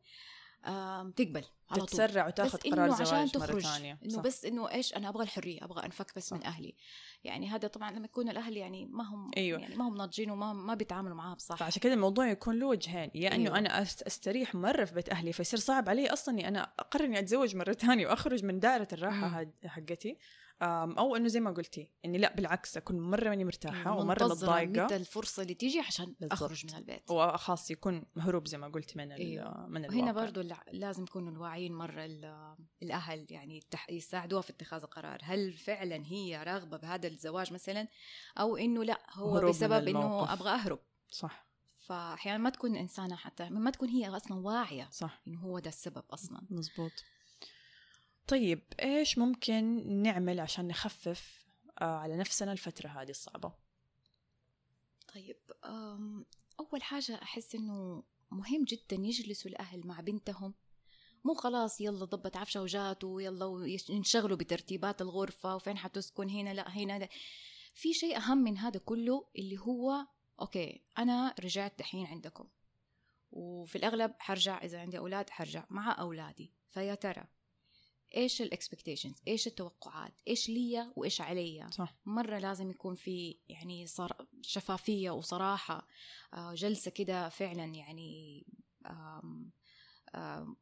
تقبل 1.15 1.45
على 1.73 1.85
طول 1.85 1.99
تتسرع 1.99 2.27
وتاخذ 2.27 2.57
قرار 2.57 2.85
إنه 2.85 2.93
عشان 2.93 3.05
زواج 3.05 3.37
مرة 3.37 3.45
تخرج 3.45 3.61
ثانية 3.61 3.97
إنه. 4.05 4.21
بس 4.21 4.45
إنه 4.45 4.71
إيش 4.71 4.93
أنا 4.93 5.09
أبغى 5.09 5.23
الحرية 5.23 5.63
أبغى 5.63 5.85
أنفك 5.85 6.15
بس 6.15 6.29
صح. 6.29 6.37
من 6.37 6.43
أهلي 6.43 6.75
يعني 7.23 7.49
هذا 7.49 7.67
طبعا 7.67 7.91
لما 7.91 8.05
يكون 8.05 8.29
الأهل 8.29 8.57
يعني 8.57 8.85
ما 8.85 9.03
هم 9.03 9.31
أيوه. 9.37 9.59
يعني 9.59 9.75
ما 9.75 9.87
هم 9.87 9.97
ناضجين 9.97 10.31
وما 10.31 10.53
ما 10.53 10.73
بيتعاملوا 10.73 11.15
معاها 11.15 11.35
بصح 11.35 11.55
فعشان 11.55 11.81
كذا 11.81 11.93
الموضوع 11.93 12.29
يكون 12.29 12.59
له 12.59 12.67
وجهين 12.67 13.11
يا 13.15 13.35
إنه 13.35 13.45
أيوة. 13.45 13.57
أنا 13.57 13.81
أستريح 13.81 14.55
مرة 14.55 14.85
في 14.85 14.95
بيت 14.95 15.09
أهلي 15.09 15.33
فيصير 15.33 15.59
صعب 15.59 15.89
علي 15.89 16.13
أصلا 16.13 16.33
إني 16.33 16.47
أنا 16.47 16.73
أقرر 16.79 17.05
إني 17.05 17.19
أتزوج 17.19 17.55
مرة 17.55 17.73
ثانية 17.73 18.07
وأخرج 18.07 18.45
من 18.45 18.59
دائرة 18.59 18.87
الراحة 18.93 19.45
حقتي 19.65 20.17
أو 20.61 21.15
إنه 21.15 21.27
زي 21.27 21.39
ما 21.39 21.51
قلتي 21.51 21.91
إني 22.05 22.17
لا 22.17 22.35
بالعكس 22.35 22.77
أكون 22.77 22.99
مرة 22.99 23.29
ماني 23.29 23.45
مرتاحة 23.45 23.97
ومرة 23.97 24.23
متضايقة. 24.25 24.83
متى 24.85 24.95
الفرصة 24.95 25.43
اللي 25.43 25.53
تيجي 25.53 25.79
عشان 25.79 26.05
بالضبط. 26.19 26.31
أخرج 26.43 26.65
من 26.65 26.75
البيت 26.77 27.11
وخاص 27.11 27.71
يكون 27.71 28.05
مهروب 28.15 28.47
زي 28.47 28.57
ما 28.57 28.67
قلت 28.67 28.97
من 28.97 29.11
ال- 29.11 29.19
أيوة. 29.19 29.67
من 29.67 29.85
الواقع. 29.85 29.97
وهنا 29.97 30.11
برضو 30.11 30.41
لازم 30.71 31.03
يكونوا 31.03 31.31
الواعيين 31.31 31.73
مرة 31.73 32.05
ال- 32.05 32.55
الأهل 32.83 33.25
يعني 33.29 33.63
يساعدوها 33.89 34.41
في 34.41 34.49
اتخاذ 34.49 34.81
القرار. 34.83 35.19
هل 35.23 35.53
فعلا 35.53 36.05
هي 36.05 36.43
راغبة 36.43 36.77
بهذا 36.77 37.07
الزواج 37.07 37.53
مثلا؟ 37.53 37.87
أو 38.39 38.57
إنه 38.57 38.83
لا 38.83 38.97
هو 39.13 39.35
هروب 39.37 39.49
بسبب 39.49 39.87
إنه 39.87 39.99
الموقف. 39.99 40.29
أبغى 40.31 40.49
أهرب. 40.49 40.79
صح. 41.11 41.47
فأحيانا 41.79 42.37
ما 42.37 42.49
تكون 42.49 42.75
إنسانة 42.75 43.15
حتى 43.15 43.49
ما 43.49 43.71
تكون 43.71 43.89
هي 43.89 44.07
أصلا 44.09 44.37
واعية 44.39 44.87
صح. 44.91 45.21
إنه 45.27 45.39
هو 45.39 45.59
ده 45.59 45.69
السبب 45.69 46.03
أصلا. 46.11 46.41
مزبوط. 46.49 46.91
طيب 48.27 48.63
إيش 48.81 49.17
ممكن 49.17 49.87
نعمل 50.01 50.39
عشان 50.39 50.67
نخفف 50.67 51.47
آه، 51.81 51.97
على 51.97 52.17
نفسنا 52.17 52.51
الفترة 52.51 52.89
هذه 52.89 53.09
الصعبة؟ 53.09 53.53
طيب 55.13 55.37
أول 56.59 56.83
حاجة 56.83 57.21
أحس 57.21 57.55
إنه 57.55 58.03
مهم 58.31 58.63
جدا 58.63 58.95
يجلسوا 58.95 59.51
الأهل 59.51 59.87
مع 59.87 59.99
بنتهم. 59.99 60.53
مو 61.23 61.33
خلاص 61.33 61.81
يلا 61.81 62.05
ضبط 62.05 62.37
عفشة 62.37 62.61
وجات 62.61 63.03
ويلا 63.03 63.77
ينشغلوا 63.89 64.37
بترتيبات 64.37 65.01
الغرفة 65.01 65.55
وفين 65.55 65.77
حتسكن 65.77 66.29
هنا 66.29 66.53
لا 66.53 66.69
هنا 66.69 66.97
ده. 66.97 67.09
في 67.73 67.93
شيء 67.93 68.17
أهم 68.17 68.37
من 68.37 68.57
هذا 68.57 68.79
كله 68.79 69.27
اللي 69.37 69.57
هو 69.57 70.07
okay 70.41 70.81
أنا 70.97 71.35
رجعت 71.39 71.79
دحين 71.79 72.05
عندكم. 72.05 72.47
وفي 73.31 73.75
الأغلب 73.75 74.13
حرجع 74.19 74.63
إذا 74.63 74.79
عندي 74.79 74.97
أولاد 74.97 75.29
حرجع 75.29 75.65
مع 75.69 75.99
أولادي. 75.99 76.51
فيا 76.69 76.95
ترى 76.95 77.27
إيش 78.15 78.41
ال 78.41 78.48
expectations 78.48 79.21
إيش 79.27 79.47
التوقعات؟ 79.47 80.13
إيش 80.27 80.49
ليا 80.49 80.93
وإيش 80.95 81.21
عليا 81.21 81.69
صح. 81.69 81.95
مرة 82.05 82.37
لازم 82.39 82.69
يكون 82.69 82.95
في 82.95 83.37
يعني 83.49 83.87
صر... 83.87 84.25
شفافية 84.41 85.11
وصراحة. 85.11 85.87
آه، 86.33 86.53
جلسة 86.53 86.91
كده 86.91 87.29
فعلا 87.29 87.65
يعني 87.65 88.45
آم، 88.85 89.51
آم، 90.15 90.55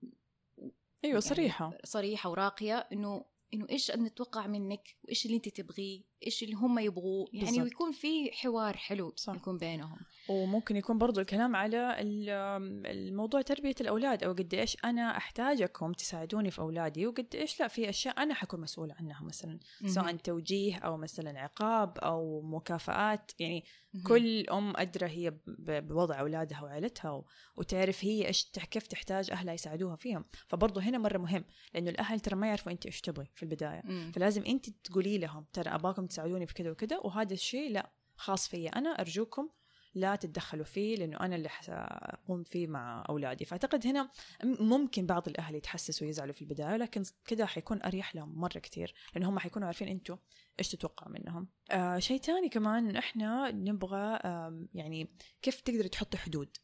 أيوه 0.59 0.71
يعني 1.03 1.21
صريحة. 1.21 1.77
صريحة 1.83 2.29
وراقية 2.29 2.77
إنه 2.77 3.25
إنه 3.53 3.67
إيش 3.69 3.91
نتوقع 3.91 4.47
منك؟ 4.47 4.97
وإيش 5.03 5.25
اللي 5.25 5.37
أنت 5.37 5.49
تبغيه؟ 5.49 6.03
إيش 6.25 6.43
اللي 6.43 6.55
هم 6.55 6.79
يبغوه 6.79 7.27
يعني 7.33 7.45
بالضبط. 7.45 7.63
ويكون 7.63 7.91
في 7.91 8.31
حوار 8.31 8.77
حلو 8.77 9.13
صح. 9.15 9.35
يكون 9.35 9.57
بينهم 9.57 9.97
وممكن 10.29 10.75
يكون 10.75 10.97
برضو 10.97 11.19
الكلام 11.21 11.55
على 11.55 12.01
ال- 12.01 12.29
الموضوع 12.85 13.41
تربية 13.41 13.75
الأولاد 13.81 14.23
أو 14.23 14.31
قد 14.33 14.53
إيش 14.53 14.77
أنا 14.85 15.17
أحتاجكم 15.17 15.91
تساعدوني 15.93 16.51
في 16.51 16.59
أولادي 16.59 17.07
وقد 17.07 17.35
إيش 17.35 17.59
لا 17.59 17.67
في 17.67 17.89
أشياء 17.89 18.23
أنا 18.23 18.33
حكون 18.33 18.61
مسؤولة 18.61 18.93
عنها 18.99 19.23
مثلا 19.23 19.59
سواء 19.85 20.15
توجيه 20.15 20.75
أو 20.75 20.97
مثلا 20.97 21.39
عقاب 21.39 21.97
أو 21.97 22.41
مكافآت 22.41 23.31
يعني. 23.39 23.63
كل 24.07 24.49
أم 24.49 24.73
أدرى 24.77 25.05
هي 25.07 25.33
بوضع 25.67 26.19
أولادها 26.19 26.61
وعائلتها 26.61 27.23
وتعرف 27.57 28.05
هي 28.05 28.31
تح- 28.53 28.65
كيف 28.65 28.87
تحتاج 28.87 29.31
أهلها 29.31 29.53
يساعدوها 29.53 29.95
فيهم 29.95 30.25
فبرضه 30.47 30.81
هنا 30.81 30.97
مرة 30.97 31.17
مهم 31.17 31.43
لأنه 31.73 31.89
الأهل 31.89 32.19
ترى 32.19 32.35
ما 32.35 32.47
يعرفوا 32.47 32.71
أنت 32.71 32.85
إيش 32.85 33.01
تبغي 33.01 33.27
في 33.35 33.43
البداية 33.43 33.81
مم. 33.85 34.11
فلازم 34.15 34.43
أنت 34.45 34.69
تقولي 34.69 35.17
لهم 35.17 35.45
ترى 35.53 35.69
أباكم 35.69 36.07
تساعدوني 36.11 36.47
في 36.47 36.53
كذا 36.53 36.71
وكذا 36.71 36.97
وهذا 36.97 37.33
الشيء 37.33 37.71
لا 37.71 37.91
خاص 38.15 38.47
فيا 38.47 38.69
أنا 38.69 38.89
أرجوكم 38.89 39.49
لا 39.95 40.15
تتدخلوا 40.15 40.65
فيه 40.65 40.95
لأنه 40.95 41.19
أنا 41.19 41.35
اللي 41.35 41.49
حأقوم 41.49 42.43
فيه 42.43 42.67
مع 42.67 43.05
أولادي. 43.09 43.45
فأعتقد 43.45 43.87
هنا 43.87 44.11
ممكن 44.43 45.05
بعض 45.05 45.27
الأهل 45.27 45.55
يتحسسوا 45.55 46.07
ويزعلوا 46.07 46.33
في 46.33 46.41
البداية 46.41 46.77
لكن 46.77 47.03
كده 47.25 47.45
حيكون 47.45 47.81
أريح 47.81 48.15
لهم 48.15 48.39
مرة 48.39 48.59
كتير 48.59 48.93
لأن 49.15 49.23
هم 49.23 49.39
حيكونوا 49.39 49.67
عارفين 49.67 49.87
أنتوا 49.87 50.17
إيش 50.59 50.69
تتوقع 50.69 51.07
منهم. 51.09 51.47
آه 51.71 51.99
شيء 51.99 52.19
تاني 52.19 52.49
كمان 52.49 52.95
إحنا 52.95 53.51
نبغى 53.51 54.19
آه 54.23 54.65
يعني 54.73 55.07
كيف 55.41 55.61
تقدري 55.61 55.89
تحطي 55.89 56.17
حدود؟ 56.17 56.57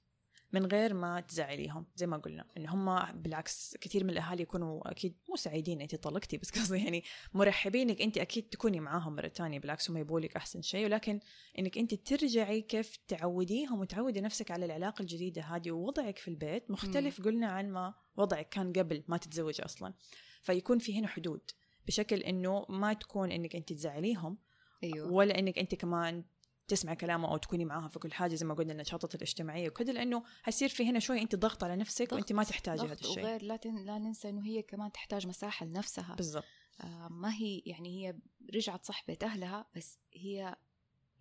من 0.53 0.65
غير 0.65 0.93
ما 0.93 1.19
تزعليهم 1.19 1.85
زي 1.95 2.07
ما 2.07 2.17
قلنا 2.17 2.45
إن 2.57 2.67
هم 2.67 3.11
بالعكس 3.21 3.77
كثير 3.81 4.03
من 4.03 4.09
الأهالي 4.09 4.43
يكونوا 4.43 4.91
أكيد 4.91 5.15
مو 5.29 5.35
سعيدين 5.35 5.81
انت 5.81 5.95
طلقتي 5.95 6.37
بس 6.37 6.51
قصدي 6.51 6.77
يعني 6.83 7.03
مرحبين 7.33 7.89
انك 7.89 8.01
انت 8.01 8.17
أكيد 8.17 8.49
تكوني 8.49 8.79
معاهم 8.79 9.15
مرة 9.15 9.27
ثانية 9.27 9.59
بالعكس 9.59 9.89
هم 9.89 9.97
يبغوا 9.97 10.19
لك 10.19 10.35
أحسن 10.35 10.61
شيء 10.61 10.85
ولكن 10.85 11.19
إنك 11.59 11.77
انت 11.77 11.93
ترجعي 11.93 12.61
كيف 12.61 12.97
تعوديهم 13.07 13.79
وتعودي 13.79 14.21
نفسك 14.21 14.51
على 14.51 14.65
العلاقة 14.65 15.01
الجديدة 15.01 15.41
هذه 15.41 15.71
ووضعك 15.71 16.17
في 16.17 16.27
البيت 16.27 16.71
مختلف 16.71 17.21
قلنا 17.21 17.47
عن 17.47 17.69
ما 17.69 17.93
وضعك 18.17 18.49
كان 18.49 18.73
قبل 18.73 19.03
ما 19.07 19.17
تتزوجي 19.17 19.65
أصلا. 19.65 19.93
فيكون 20.41 20.79
في 20.79 20.99
هنا 20.99 21.07
حدود 21.07 21.41
بشكل 21.87 22.15
إنه 22.15 22.65
ما 22.69 22.93
تكون 22.93 23.31
إنك 23.31 23.55
انت 23.55 23.73
تزعليهم 23.73 24.37
أيوه. 24.83 25.11
ولا 25.11 25.39
إنك 25.39 25.59
انت 25.59 25.75
كمان 25.75 26.23
تسمع 26.67 26.93
كلامه 26.93 27.31
أو 27.31 27.37
تكوني 27.37 27.65
معاها 27.65 27.87
في 27.87 27.99
كل 27.99 28.13
حاجة 28.13 28.35
زي 28.35 28.45
ما 28.45 28.53
قلنا 28.53 28.73
النشاطات 28.73 29.15
الاجتماعية 29.15 29.69
وكذا 29.69 29.93
لأنه 29.93 30.23
حيصير 30.43 30.69
في 30.69 30.89
هنا 30.89 30.99
شوي 30.99 31.21
أنت 31.21 31.35
ضغط 31.35 31.63
على 31.63 31.75
نفسك 31.75 32.11
وأنت 32.11 32.33
ما 32.33 32.43
تحتاجي 32.43 32.85
هذا 32.85 32.93
الشيء. 32.93 33.23
وغير 33.23 33.43
لا, 33.43 33.55
تن... 33.55 33.85
لا 33.85 33.97
ننسى 33.97 34.29
إنه 34.29 34.45
هي 34.45 34.61
كمان 34.61 34.91
تحتاج 34.91 35.27
مساحة 35.27 35.65
لنفسها. 35.65 36.15
بالضبط. 36.15 36.45
آه، 36.81 37.07
ما 37.11 37.33
هي 37.33 37.61
يعني 37.65 37.89
هي 37.89 38.15
رجعت 38.55 38.85
صحبة 38.85 39.17
أهلها 39.23 39.67
بس 39.75 39.99
هي 40.13 40.55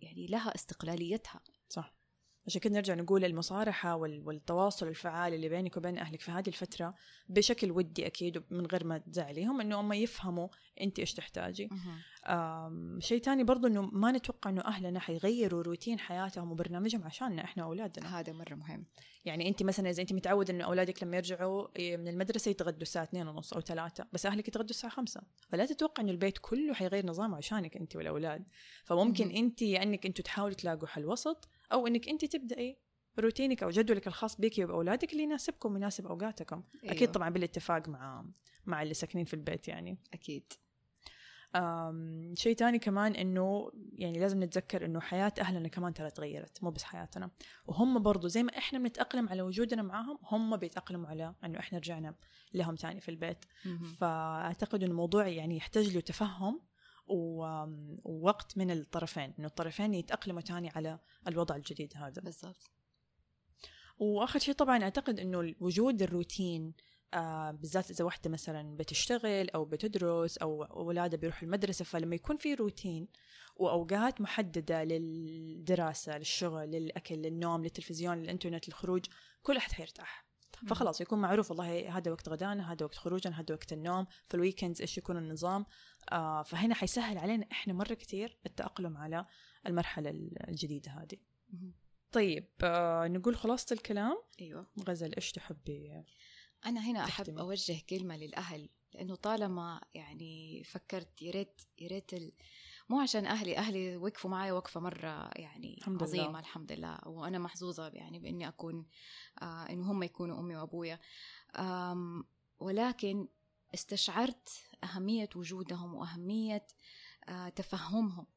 يعني 0.01 0.27
لها 0.27 0.55
استقلاليتها. 0.55 1.41
صح. 1.69 1.96
عشان 2.47 2.61
كده 2.61 2.73
نرجع 2.75 2.93
نقول 2.93 3.25
المصارحة 3.25 3.95
وال- 3.95 4.27
والتواصل 4.27 4.87
الفعال 4.87 5.33
اللي 5.33 5.49
بينك 5.49 5.77
وبين 5.77 5.97
أهلك 5.97 6.21
في 6.21 6.31
هذه 6.31 6.47
الفترة 6.47 6.93
بشكل 7.29 7.71
ودي 7.71 8.05
أكيد 8.07 8.43
من 8.51 8.65
غير 8.65 8.83
ما 8.85 8.97
تزعليهم 8.97 9.61
إنه 9.61 9.81
هم 9.81 9.93
يفهموا 9.93 10.47
أنت 10.81 10.99
إيش 10.99 11.13
تحتاجي. 11.13 11.69
شيء 12.99 13.21
تاني 13.21 13.43
برضو 13.43 13.67
إنه 13.67 13.81
ما 13.81 14.11
نتوقع 14.11 14.49
إنه 14.49 14.61
أهلنا 14.61 14.99
حيغيروا 14.99 15.61
روتين 15.63 15.99
حياتهم 15.99 16.51
وبرنامجهم 16.51 17.03
عشاننا 17.03 17.43
إحنا 17.43 17.63
أولادنا 17.63 18.19
هذا 18.19 18.33
مرة 18.33 18.55
مهم. 18.55 18.85
يعني 19.25 19.47
أنت 19.49 19.63
مثلا 19.63 19.89
إذا 19.89 20.01
أنت 20.01 20.13
متعود 20.13 20.49
إنه 20.49 20.65
أولادك 20.65 21.03
لما 21.03 21.17
يرجعوا 21.17 21.67
من 21.97 22.07
المدرسة 22.07 22.51
يتغدوا 22.51 22.81
الساعة 22.81 23.03
2 23.03 23.27
ونص 23.27 23.53
أو 23.53 23.61
3 23.61 24.05
بس 24.13 24.25
أهلك 24.25 24.47
يتغدوا 24.47 24.69
الساعة 24.69 24.93
5 24.93 25.21
فلا 25.49 25.65
تتوقع 25.65 26.03
إنه 26.03 26.11
البيت 26.11 26.37
كله 26.41 26.73
حيغير 26.73 27.05
نظامه 27.05 27.37
عشانك 27.37 27.77
أنت 27.77 27.95
والأولاد. 27.95 28.45
فممكن. 28.85 29.29
أنت 29.31 29.61
يا 29.61 29.83
انك 29.83 30.05
أنتوا 30.05 30.23
تحاولوا 30.23 30.55
تلاقوا 30.55 30.87
حل 30.87 31.05
وسط 31.05 31.49
أو 31.71 31.87
إنك 31.87 32.09
أنت 32.09 32.25
تبدأي 32.25 32.77
روتينك 33.19 33.63
أو 33.63 33.69
جدولك 33.69 34.07
الخاص 34.07 34.41
بك 34.41 34.59
وباولادك 34.59 35.11
اللي 35.11 35.23
يناسبكم 35.23 35.73
ويناسب 35.73 36.07
أوقاتكم. 36.07 36.63
أيوه. 36.83 36.95
أكيد 36.95 37.11
طبعا 37.11 37.29
بالاتفاق 37.29 37.89
مع 37.89 38.25
مع 38.65 38.81
اللي 38.81 38.93
ساكنين 38.93 39.25
في 39.25 39.33
البيت 39.33 39.67
يعني. 39.67 39.97
أكيد. 40.13 40.53
أم، 41.55 42.33
شيء 42.35 42.55
تاني 42.55 42.79
كمان 42.79 43.15
إنه 43.15 43.71
يعني 43.93 44.19
لازم 44.19 44.43
نتذكر 44.43 44.85
إنه 44.85 44.99
حياة 44.99 45.33
أهلنا 45.39 45.67
كمان 45.67 45.93
ترى 45.93 46.09
تغيرت 46.09 46.63
مو 46.63 46.71
بس 46.71 46.83
حياتنا. 46.83 47.31
وهم 47.65 47.99
برضو 48.03 48.27
زي 48.27 48.43
ما 48.43 48.57
إحنا 48.57 48.79
بنتأقلم 48.79 49.29
على 49.29 49.41
وجودنا 49.41 49.81
معاهم 49.81 50.17
هم 50.23 50.57
بيتأقلموا 50.57 51.07
على 51.07 51.35
إنه 51.43 51.59
إحنا 51.59 51.77
رجعنا 51.77 52.15
لهم 52.53 52.75
تاني 52.75 53.01
في 53.01 53.09
البيت. 53.09 53.45
مهم. 53.65 53.83
فأعتقد 53.83 54.83
إنه 54.83 54.91
الموضوع 54.91 55.27
يعني 55.27 55.57
يحتاج 55.57 55.93
له 55.95 55.99
تفهم 55.99 56.61
ووقت 57.07 58.57
من 58.57 58.71
الطرفين 58.71 59.33
إنه 59.39 59.47
الطرفين 59.47 59.93
يتأقلموا 59.93 60.41
تاني 60.41 60.69
على 60.69 60.99
الوضع 61.27 61.55
الجديد 61.55 61.93
هذا. 61.95 62.21
بالضبط. 62.21 62.71
وآخر 63.99 64.39
شيء 64.39 64.53
طبعا 64.53 64.83
أعتقد 64.83 65.19
إنه 65.19 65.55
وجود 65.59 66.01
الروتين 66.01 66.73
آه 67.13 67.51
بالذات 67.51 67.91
إذا 67.91 68.05
واحدة 68.05 68.29
مثلا 68.29 68.75
بتشتغل 68.77 69.49
أو 69.49 69.65
بتدرس 69.65 70.37
أو 70.37 70.63
أولادها 70.63 71.19
بيروحوا 71.19 71.43
المدرسة 71.43 71.85
فلما 71.85 72.15
يكون 72.15 72.37
في 72.37 72.53
روتين 72.53 73.07
وأوقات 73.55 74.21
محددة 74.21 74.83
للدراسة 74.83 76.17
للشغل 76.17 76.71
للأكل 76.71 77.15
للنوم 77.15 77.63
للتلفزيون 77.63 78.17
للإنترنت 78.17 78.67
للخروج 78.67 79.05
كل 79.43 79.57
أحد 79.57 79.71
حيرتاح. 79.71 80.26
فخلاص 80.67 81.01
يكون 81.01 81.21
معروف 81.21 81.51
والله 81.51 81.97
هذا 81.97 82.11
وقت 82.11 82.29
غدانا 82.29 82.71
هذا 82.71 82.85
وقت 82.85 82.95
خروجنا 82.95 83.39
هذا 83.39 83.55
وقت 83.55 83.73
النوم 83.73 84.07
في 84.27 84.35
الويكندز 84.35 84.81
إيش 84.81 84.97
يكون 84.97 85.17
النظام. 85.17 85.65
آه 86.11 86.43
فهنا 86.43 86.75
حيسهل 86.75 87.17
علينا 87.17 87.47
إحنا 87.51 87.73
مرة 87.73 87.93
كثير 87.93 88.37
التأقلم 88.45 88.97
على 88.97 89.25
المرحلة 89.67 90.09
الجديدة 90.47 90.91
هذه. 90.91 91.17
طيب 92.11 92.47
آه 92.63 93.07
نقول 93.07 93.35
خلاصة 93.35 93.73
الكلام. 93.73 94.17
أيوه. 94.41 94.67
غزل 94.89 95.15
إيش 95.15 95.31
تحبي 95.31 96.03
أنا 96.65 96.79
هنا 96.79 97.03
أحب 97.03 97.23
تختمي. 97.23 97.41
أوجه 97.41 97.81
كلمة 97.89 98.17
للأهل 98.17 98.69
لأنه 98.93 99.15
طالما 99.15 99.81
يعني 99.93 100.63
فكرت 100.63 101.21
يا 101.21 101.31
ريت 101.31 101.61
يا 101.79 101.87
ريت 101.87 102.13
ال... 102.13 102.33
مو 102.89 102.99
عشان 102.99 103.25
أهلي 103.25 103.57
أهلي 103.57 103.97
وقفوا 103.97 104.29
معي 104.31 104.51
وقفة 104.51 104.79
مرة 104.79 105.29
يعني 105.35 105.77
الحمد 105.77 106.03
لله. 106.03 106.03
عظيمة 106.03 106.39
الحمد 106.39 106.71
لله 106.71 106.97
وأنا 107.05 107.37
محظوظة 107.39 107.87
يعني 107.87 108.19
بإني 108.19 108.47
أكون 108.47 108.85
آه 109.41 109.69
إنه 109.69 109.91
هم 109.91 110.03
يكونوا 110.03 110.39
أمي 110.39 110.55
وأبويا 110.55 110.99
آم 111.55 112.23
ولكن 112.59 113.27
استشعرت 113.73 114.49
أهمية 114.83 115.29
وجودهم 115.35 115.95
وأهمية 115.95 116.67
آه 117.29 117.49
تفهمهم 117.49 118.27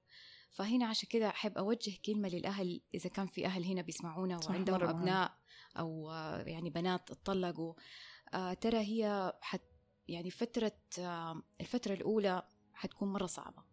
فهنا 0.50 0.86
عشان 0.86 1.08
كده 1.08 1.28
أحب 1.28 1.58
أوجه 1.58 1.92
كلمة 2.04 2.28
للأهل 2.28 2.80
إذا 2.94 3.10
كان 3.10 3.26
في 3.26 3.46
أهل 3.46 3.64
هنا 3.64 3.82
بيسمعونا 3.82 4.40
وعندهم. 4.48 4.82
أبناء 4.90 5.38
أو 5.78 6.10
آه، 6.10 6.42
يعني 6.42 6.70
بنات 6.70 7.10
اتطلقوا 7.10 7.74
آه، 8.34 8.52
ترى 8.54 8.78
هي 8.78 9.32
حت 9.40 9.62
يعني 10.08 10.30
فترة 10.30 10.72
آه، 10.98 11.42
الفترة 11.60 11.94
الأولى 11.94 12.42
حتكون 12.74 13.12
مرة 13.12 13.26
صعبة 13.26 13.69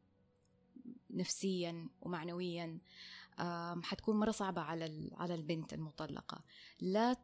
نفسيا 1.18 1.90
ومعنويا 2.02 2.80
حتكون 3.84 4.16
مرة 4.16 4.32
صعبة 4.32 4.62
على 4.62 5.12
على 5.18 5.36
البنت 5.36 5.74
المطلقة. 5.74 6.44
لا 6.80 7.16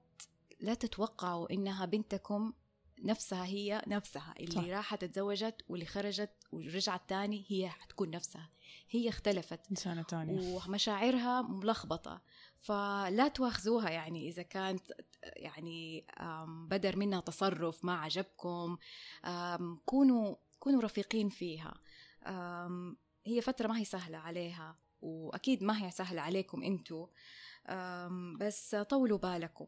لا 0.60 0.74
تتوقعوا 0.74 1.54
إنها 1.54 1.86
بنتكم 1.86 2.54
نفسها 3.04 3.46
هي 3.46 3.82
نفسها. 3.88 4.34
اللي 4.40 4.52
صح. 4.52 4.64
راحت 4.64 5.06
تزوجت 5.06 5.62
واللي 5.70 5.86
خرجت 5.86 6.32
ورجعت 6.52 7.10
تاني 7.10 7.46
هي 7.48 7.70
حتكون 7.70 8.10
نفسها. 8.10 8.50
هي 8.90 9.10
اختلفت. 9.10 9.70
إنسانة 9.70 10.02
تانية. 10.02 10.62
ومشاعرها 10.68 11.42
ملخبطة. 11.42 12.22
فلا 12.62 13.28
تواخذوها 13.28 13.90
يعني 13.90 14.30
إذا 14.30 14.44
كانت 14.44 14.92
يعني 15.24 16.06
بدر 16.48 16.96
منها 16.96 17.20
تصرف 17.20 17.86
ما 17.86 17.96
عجبكم 17.96 18.78
كونوا 19.86 20.36
كونوا 20.60 20.82
رفيقين 20.82 21.30
فيها. 21.30 21.74
هي 23.26 23.42
فترة 23.42 23.68
ما 23.68 23.78
هي 23.80 23.86
سهلة 23.86 24.18
عليها 24.18 24.78
وأكيد 25.02 25.64
ما 25.64 25.86
هي 25.86 25.92
سهلة 25.92 26.22
عليكم 26.22 26.64
أنتوا 26.64 27.08
بس 28.40 28.76
طولوا 28.76 29.18
بالكم 29.18 29.68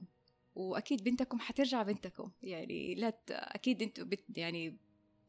وأكيد 0.55 1.03
بنتكم 1.03 1.39
حترجع 1.39 1.83
بنتكم. 1.83 2.31
يعني 2.43 2.95
لا 2.95 3.09
ت... 3.09 3.31
أكيد 3.31 3.81
أنتوا 3.81 4.05
بت... 4.05 4.37
يعني 4.37 4.77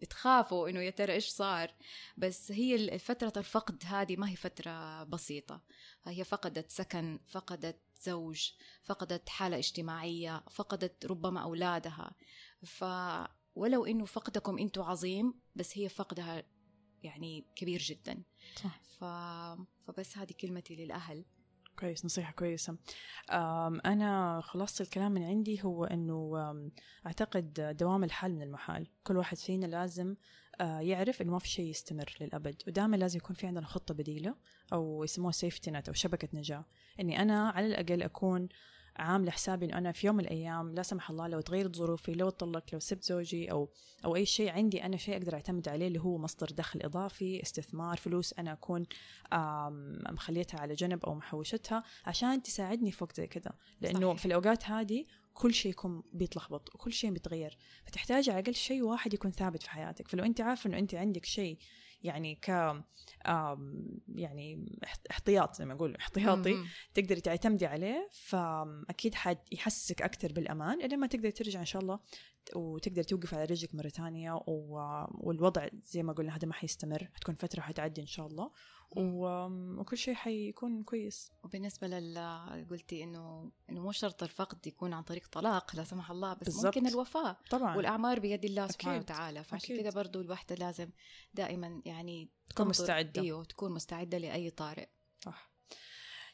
بتخافوا 0.00 0.68
إنه 0.68 0.80
يا 0.80 0.90
ترى 0.90 1.12
إيش 1.12 1.28
صار 1.28 1.74
بس 2.16 2.52
هي 2.52 2.98
فترة 2.98 3.32
الفقد 3.36 3.82
هذه 3.86 4.16
ما 4.16 4.30
هي 4.30 4.36
فترة 4.36 5.04
بسيطة. 5.04 5.60
هي 6.06 6.24
فقدت 6.24 6.70
سكن 6.70 7.18
فقدت 7.26 7.80
زوج 8.00 8.50
فقدت 8.82 9.28
حالة 9.28 9.58
اجتماعية 9.58 10.44
فقدت 10.50 11.06
ربما 11.06 11.42
أولادها. 11.42 12.14
فولو 12.62 13.84
إنه 13.86 14.04
فقدكم 14.04 14.58
أنتوا 14.58 14.84
عظيم 14.84 15.34
بس 15.54 15.78
هي 15.78 15.88
فقدها 15.88 16.44
يعني 17.02 17.44
كبير 17.56 17.80
جدا. 17.80 18.22
صح. 18.56 18.80
ف... 18.98 19.04
فبس 19.86 20.18
هذه 20.18 20.32
كلمتي 20.40 20.76
للأهل. 20.76 21.24
كويس 21.78 22.04
نصيحة 22.04 22.32
كويسة. 22.32 22.78
أنا 23.84 24.40
خلاصة 24.44 24.82
الكلام 24.82 25.12
من 25.12 25.24
عندي 25.24 25.64
هو 25.64 25.84
أنه 25.84 26.32
أعتقد 27.06 27.76
دوام 27.78 28.04
الحال 28.04 28.34
من 28.34 28.42
المحال. 28.42 28.86
كل 29.04 29.16
واحد 29.16 29.36
فينا 29.36 29.66
لازم 29.66 30.16
آه، 30.60 30.80
يعرف 30.80 31.22
إنه 31.22 31.32
ما 31.32 31.38
في 31.38 31.48
شيء 31.48 31.70
يستمر 31.70 32.16
للأبد. 32.20 32.62
ودائما 32.66 32.96
لازم 32.96 33.18
يكون 33.18 33.36
في 33.36 33.46
عندنا 33.46 33.66
خطة 33.66 33.94
بديلة 33.94 34.34
أو 34.72 35.04
يسموها 35.04 35.32
سيفتي 35.32 35.70
نت 35.70 35.88
أو 35.88 35.94
شبكة 35.94 36.28
نجاة. 36.32 36.64
إني 37.00 37.22
أنا 37.22 37.50
على 37.50 37.66
الأقل 37.66 38.02
أكون 38.02 38.48
عاملة 38.98 39.30
حسابي 39.30 39.66
إنه 39.66 39.78
أنا 39.78 39.92
في 39.92 40.06
يوم 40.06 40.16
من 40.16 40.24
الأيام 40.24 40.74
لا 40.74 40.82
سمح 40.82 41.10
الله 41.10 41.28
لو 41.28 41.40
تغيرت 41.40 41.76
ظروفي 41.76 42.12
لو 42.12 42.28
اتطلقت 42.28 42.72
لو 42.72 42.78
سبت 42.78 43.04
زوجي 43.04 43.50
أو 43.50 43.68
أو 44.04 44.16
أي 44.16 44.26
شيء 44.26 44.50
عندي 44.50 44.84
أنا 44.84 44.96
شيء 44.96 45.16
أقدر 45.16 45.34
أعتمد 45.34 45.68
عليه 45.68 45.86
اللي 45.86 46.00
هو 46.00 46.18
مصدر 46.18 46.46
دخل 46.46 46.80
إضافي 46.82 47.42
استثمار 47.42 47.96
فلوس 47.96 48.34
أنا 48.38 48.52
أكون 48.52 48.86
مخليتها 50.12 50.60
على 50.60 50.74
جنب 50.74 51.04
أو 51.04 51.14
محوشتها 51.14 51.84
عشان 52.06 52.42
تساعدني 52.42 52.92
في 52.92 53.04
وقت 53.04 53.16
زي 53.16 53.26
كذا 53.26 53.52
لأنه 53.80 54.08
صحيح. 54.08 54.20
في 54.20 54.26
الأوقات 54.26 54.64
هذه 54.64 55.04
كل 55.34 55.54
شيء 55.54 55.70
يكون 55.70 56.02
بيتلخبط 56.12 56.74
وكل 56.74 56.92
شيء 56.92 57.10
بيتغير 57.10 57.58
فتحتاج 57.84 58.30
على 58.30 58.38
الاقل 58.38 58.54
شيء 58.54 58.82
واحد 58.82 59.14
يكون 59.14 59.30
ثابت 59.30 59.62
في 59.62 59.70
حياتك 59.70 60.08
فلو 60.08 60.24
أنت 60.24 60.40
عارفة 60.40 60.68
إنه 60.68 60.78
أنت 60.78 60.94
عندك 60.94 61.24
شيء 61.24 61.58
يعني 62.06 62.34
ك 62.34 62.48
يعني 64.14 64.78
احتياط 65.10 65.54
زي 65.54 65.64
ما 65.64 65.72
أقول 65.74 65.96
احتياطي 65.96 66.56
تقدري 66.94 67.20
تعتمدي 67.20 67.66
عليه 67.66 68.08
فاكيد 68.12 69.14
حد 69.14 69.38
يحسسك 69.52 70.02
أكثر 70.02 70.32
بالأمان 70.32 70.82
الين 70.82 70.98
ما 70.98 71.06
تقدري 71.06 71.32
ترجع 71.32 71.60
إن 71.60 71.64
شاء 71.64 71.82
الله 71.82 72.00
وتقدر 72.54 73.02
توقف 73.02 73.34
على 73.34 73.44
رجلك 73.44 73.74
مرة 73.74 73.88
ثانية 73.88 74.40
والوضع 74.46 75.68
زي 75.82 76.02
ما 76.02 76.12
قلنا 76.12 76.36
هذا 76.36 76.48
ما 76.48 76.54
حيستمر 76.54 77.08
حتكون 77.14 77.34
فترة 77.34 77.60
حتعدي 77.60 78.00
إن 78.00 78.06
شاء 78.06 78.26
الله. 78.26 78.50
وكل 78.90 79.96
شيء 79.96 80.14
حيكون 80.14 80.82
كويس. 80.82 81.32
وبالنسبة 81.42 81.86
لل 81.86 82.18
قلتي 82.70 83.04
إنه 83.04 83.52
إنه 83.70 83.80
مو 83.80 83.92
شرط 83.92 84.22
الفقد 84.22 84.66
يكون 84.66 84.92
عن 84.92 85.02
طريق 85.02 85.28
طلاق 85.28 85.76
لا 85.76 85.84
سمح 85.84 86.10
الله 86.10 86.34
بس 86.34 86.44
بالزبط. 86.44 86.64
ممكن 86.64 86.86
الوفاة 86.86 87.36
طبعا. 87.50 87.76
والأعمار 87.76 88.20
بيد 88.20 88.44
الله 88.44 88.66
سبحانه 88.66 88.98
وتعالى. 88.98 89.44
فعشان 89.44 89.76
كذا 89.76 89.90
برضو 89.90 90.20
الوحدة 90.20 90.54
لازم 90.54 90.90
دائما 91.34 91.82
يعني 91.84 92.30
تكون 92.48 92.68
مستعدة. 92.68 93.22
أيوه 93.22 93.44
تكون 93.44 93.72
مستعدة 93.72 94.18
لأي 94.18 94.50
طارئ. 94.50 94.88
صح. 95.20 95.55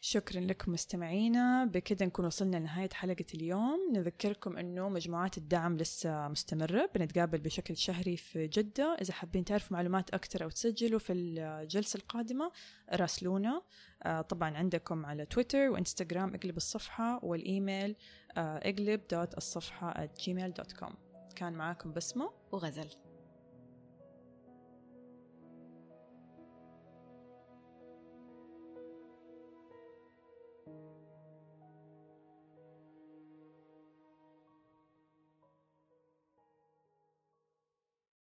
شكرا 0.05 0.41
لكم 0.41 0.73
مستمعينا. 0.73 1.65
بكذا 1.65 2.07
نكون 2.07 2.25
وصلنا 2.25 2.57
لنهاية 2.57 2.89
حلقة 2.93 3.25
اليوم. 3.35 3.93
نذكركم 3.93 4.57
أنه 4.57 4.89
مجموعات 4.89 5.39
الدعم 5.39 5.77
لسه 5.77 6.29
مستمرة. 6.29 6.91
بنتقابل 6.95 7.39
بشكل 7.39 7.77
شهري 7.77 8.17
في 8.17 8.47
جدة. 8.47 8.97
إذا 9.01 9.13
حابين 9.13 9.45
تعرفوا 9.45 9.77
معلومات 9.77 10.11
أكثر 10.11 10.45
أو 10.45 10.51
تسجلوا 10.51 10.99
في 10.99 11.13
الجلسة 11.13 11.97
القادمة 11.97 12.53
راسلونا. 12.93 13.63
آه، 14.03 14.21
طبعا 14.21 14.57
عندكم 14.57 15.07
على 15.07 15.27
تويتر 15.27 15.71
وإنستغرام 15.71 16.35
إقلب 16.35 16.57
الصفحة 16.57 17.25
والإيميل 17.25 17.97
آه، 18.37 18.59
إقلب 18.59 19.01
دوت 19.11 19.37
الصفحة 19.37 20.07
at 20.07 20.23
gmail.com 20.23 20.93
كان 21.37 21.53
معاكم 21.53 21.93
بسمة 21.93 22.31
وغزل. 22.53 22.89